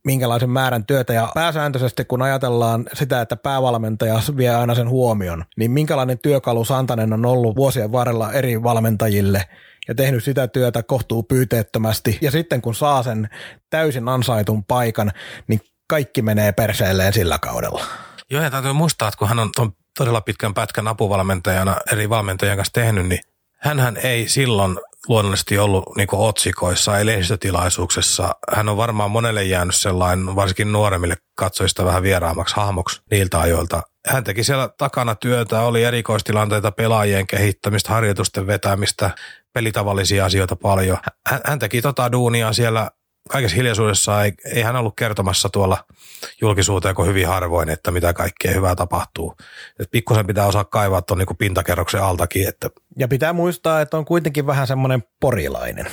minkälaisen 0.06 0.50
määrän 0.50 0.86
työtä. 0.86 1.14
Ja 1.14 1.32
pääsääntöisesti 1.34 2.06
kun 2.06 2.22
ajatellaan 2.22 2.86
sitä, 2.94 3.22
että 3.22 3.36
päävalmentaja 3.36 4.20
vie 4.38 4.56
aina 4.56 4.76
sen 4.76 4.90
huomion, 4.90 5.46
niin 5.58 5.72
minkälainen 5.72 6.20
työkalu 6.20 6.66
Santanen 6.66 7.14
on 7.14 7.26
ollut 7.26 7.56
vuosien 7.56 7.92
varrella 7.92 8.32
eri 8.32 8.64
valmentajille– 8.64 9.44
ja 9.88 9.96
tehnyt 9.96 10.24
sitä 10.24 10.48
työtä 10.48 10.84
kohtuu 10.84 11.24
pyyteettömästi. 11.24 12.18
Ja 12.22 12.32
sitten 12.32 12.62
kun 12.62 12.76
saa 12.76 13.04
sen 13.04 13.30
täysin 13.70 14.08
ansaitun 14.08 14.64
paikan, 14.64 15.12
niin 15.48 15.62
kaikki 15.88 16.22
menee 16.22 16.52
perseelleen 16.52 17.14
sillä 17.14 17.40
kaudella. 17.40 17.86
Joo, 18.30 18.44
ja 18.44 18.52
täytyy 18.52 18.74
muistaa, 18.74 19.08
että 19.08 19.18
kun 19.18 19.28
hän 19.28 19.40
on, 19.40 19.50
on 19.60 19.72
todella 19.98 20.22
pitkän 20.22 20.54
pätkän 20.54 20.88
apuvalmentajana 20.88 21.76
eri 21.92 22.10
valmentajien 22.10 22.58
kanssa 22.58 22.74
tehnyt, 22.74 23.08
niin 23.08 23.20
hän 23.58 23.98
ei 24.04 24.28
silloin 24.30 24.80
luonnollisesti 25.08 25.58
ollut 25.58 25.84
niin 25.98 26.08
otsikoissa, 26.12 26.98
ei 26.98 27.06
lehdistötilaisuuksessa. 27.06 28.36
Hän 28.54 28.70
on 28.70 28.78
varmaan 28.78 29.12
monelle 29.12 29.44
jäänyt 29.44 29.76
sellainen, 29.76 30.36
varsinkin 30.36 30.72
nuoremmille 30.72 31.16
katsojista 31.36 31.86
vähän 31.86 32.04
vieraammaksi 32.04 32.56
hahmoksi 32.56 33.02
niiltä 33.12 33.40
ajoilta. 33.40 33.82
Hän 34.08 34.24
teki 34.24 34.44
siellä 34.44 34.70
takana 34.78 35.16
työtä, 35.16 35.62
oli 35.62 35.84
erikoistilanteita, 35.84 36.72
pelaajien 36.72 37.28
kehittämistä, 37.28 37.90
harjoitusten 37.90 38.48
vetämistä, 38.48 39.12
pelitavallisia 39.54 40.26
asioita 40.26 40.56
paljon. 40.56 40.98
Hän, 41.28 41.42
hän 41.46 41.60
teki 41.60 41.82
tota 41.82 42.12
duunia 42.12 42.54
siellä 42.54 42.92
kaikessa 43.30 43.56
hiljaisuudessa, 43.56 44.24
ei, 44.24 44.34
ei 44.46 44.62
hän 44.62 44.76
ollut 44.76 44.96
kertomassa 44.96 45.50
tuolla 45.50 45.86
julkisuuteen 46.42 46.96
kuin 46.96 47.10
hyvin 47.10 47.28
harvoin, 47.28 47.70
että 47.70 47.92
mitä 47.92 48.14
kaikkea 48.14 48.54
hyvää 48.54 48.76
tapahtuu. 48.76 49.36
Et 49.80 49.92
pikkusen 49.92 50.28
pitää 50.28 50.46
osaa 50.46 50.64
kaivaa 50.64 51.02
tuon 51.02 51.18
niin 51.18 51.38
pintakerroksen 51.38 52.04
altakin. 52.04 52.48
Että... 52.48 52.70
Ja 52.98 53.08
pitää 53.08 53.34
muistaa, 53.34 53.82
että 53.82 53.98
on 53.98 54.06
kuitenkin 54.06 54.48
vähän 54.48 54.68
semmoinen 54.68 55.04
porilainen. 55.20 55.88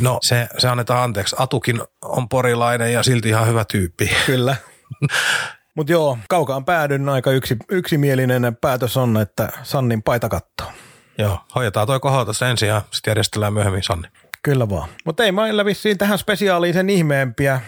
No 0.00 0.18
se, 0.22 0.48
se 0.58 0.68
annetaan 0.68 1.02
anteeksi. 1.02 1.36
Atukin 1.38 1.80
on 2.02 2.28
porilainen 2.28 2.92
ja 2.92 3.02
silti 3.02 3.28
ihan 3.28 3.48
hyvä 3.48 3.64
tyyppi. 3.64 4.10
Kyllä. 4.26 4.56
Mutta 5.76 5.92
joo, 5.92 6.18
kaukaan 6.28 6.64
päädyn 6.64 7.08
aika 7.08 7.30
yksi, 7.30 7.56
yksimielinen 7.70 8.56
päätös 8.60 8.96
on, 8.96 9.16
että 9.16 9.48
Sannin 9.62 10.02
paita 10.02 10.28
kattoo. 10.28 10.66
Joo, 11.18 11.38
hoidetaan 11.54 11.86
toi 11.86 12.00
kohotus 12.00 12.42
ensin 12.42 12.68
ja 12.68 12.82
sitten 12.90 13.10
järjestellään 13.10 13.52
myöhemmin 13.52 13.82
Sanni. 13.82 14.08
Kyllä 14.42 14.68
vaan. 14.68 14.88
Mutta 15.04 15.24
ei 15.24 15.32
meillä 15.32 15.64
vissiin 15.64 15.98
tähän 15.98 16.18
spesiaaliin 16.18 16.74
sen 16.74 16.90
ihmeempiä. 16.90 17.60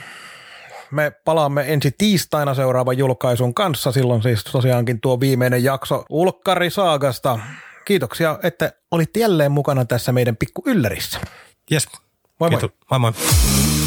Me 0.90 1.12
palaamme 1.24 1.64
ensi 1.72 1.94
tiistaina 1.98 2.54
seuraavan 2.54 2.98
julkaisun 2.98 3.54
kanssa. 3.54 3.92
Silloin 3.92 4.22
siis 4.22 4.44
tosiaankin 4.44 5.00
tuo 5.00 5.20
viimeinen 5.20 5.64
jakso 5.64 6.04
Ulkkari 6.10 6.70
Saagasta. 6.70 7.38
Kiitoksia, 7.84 8.38
että 8.42 8.72
olitte 8.90 9.20
jälleen 9.20 9.52
mukana 9.52 9.84
tässä 9.84 10.12
meidän 10.12 10.36
pikku 10.36 10.62
yllärissä. 10.66 11.20
Yes. 11.72 11.88
Moi 12.40 12.50
Kiitos. 12.50 12.70
moi. 12.90 12.98
moi. 13.00 13.12
moi. 13.12 13.85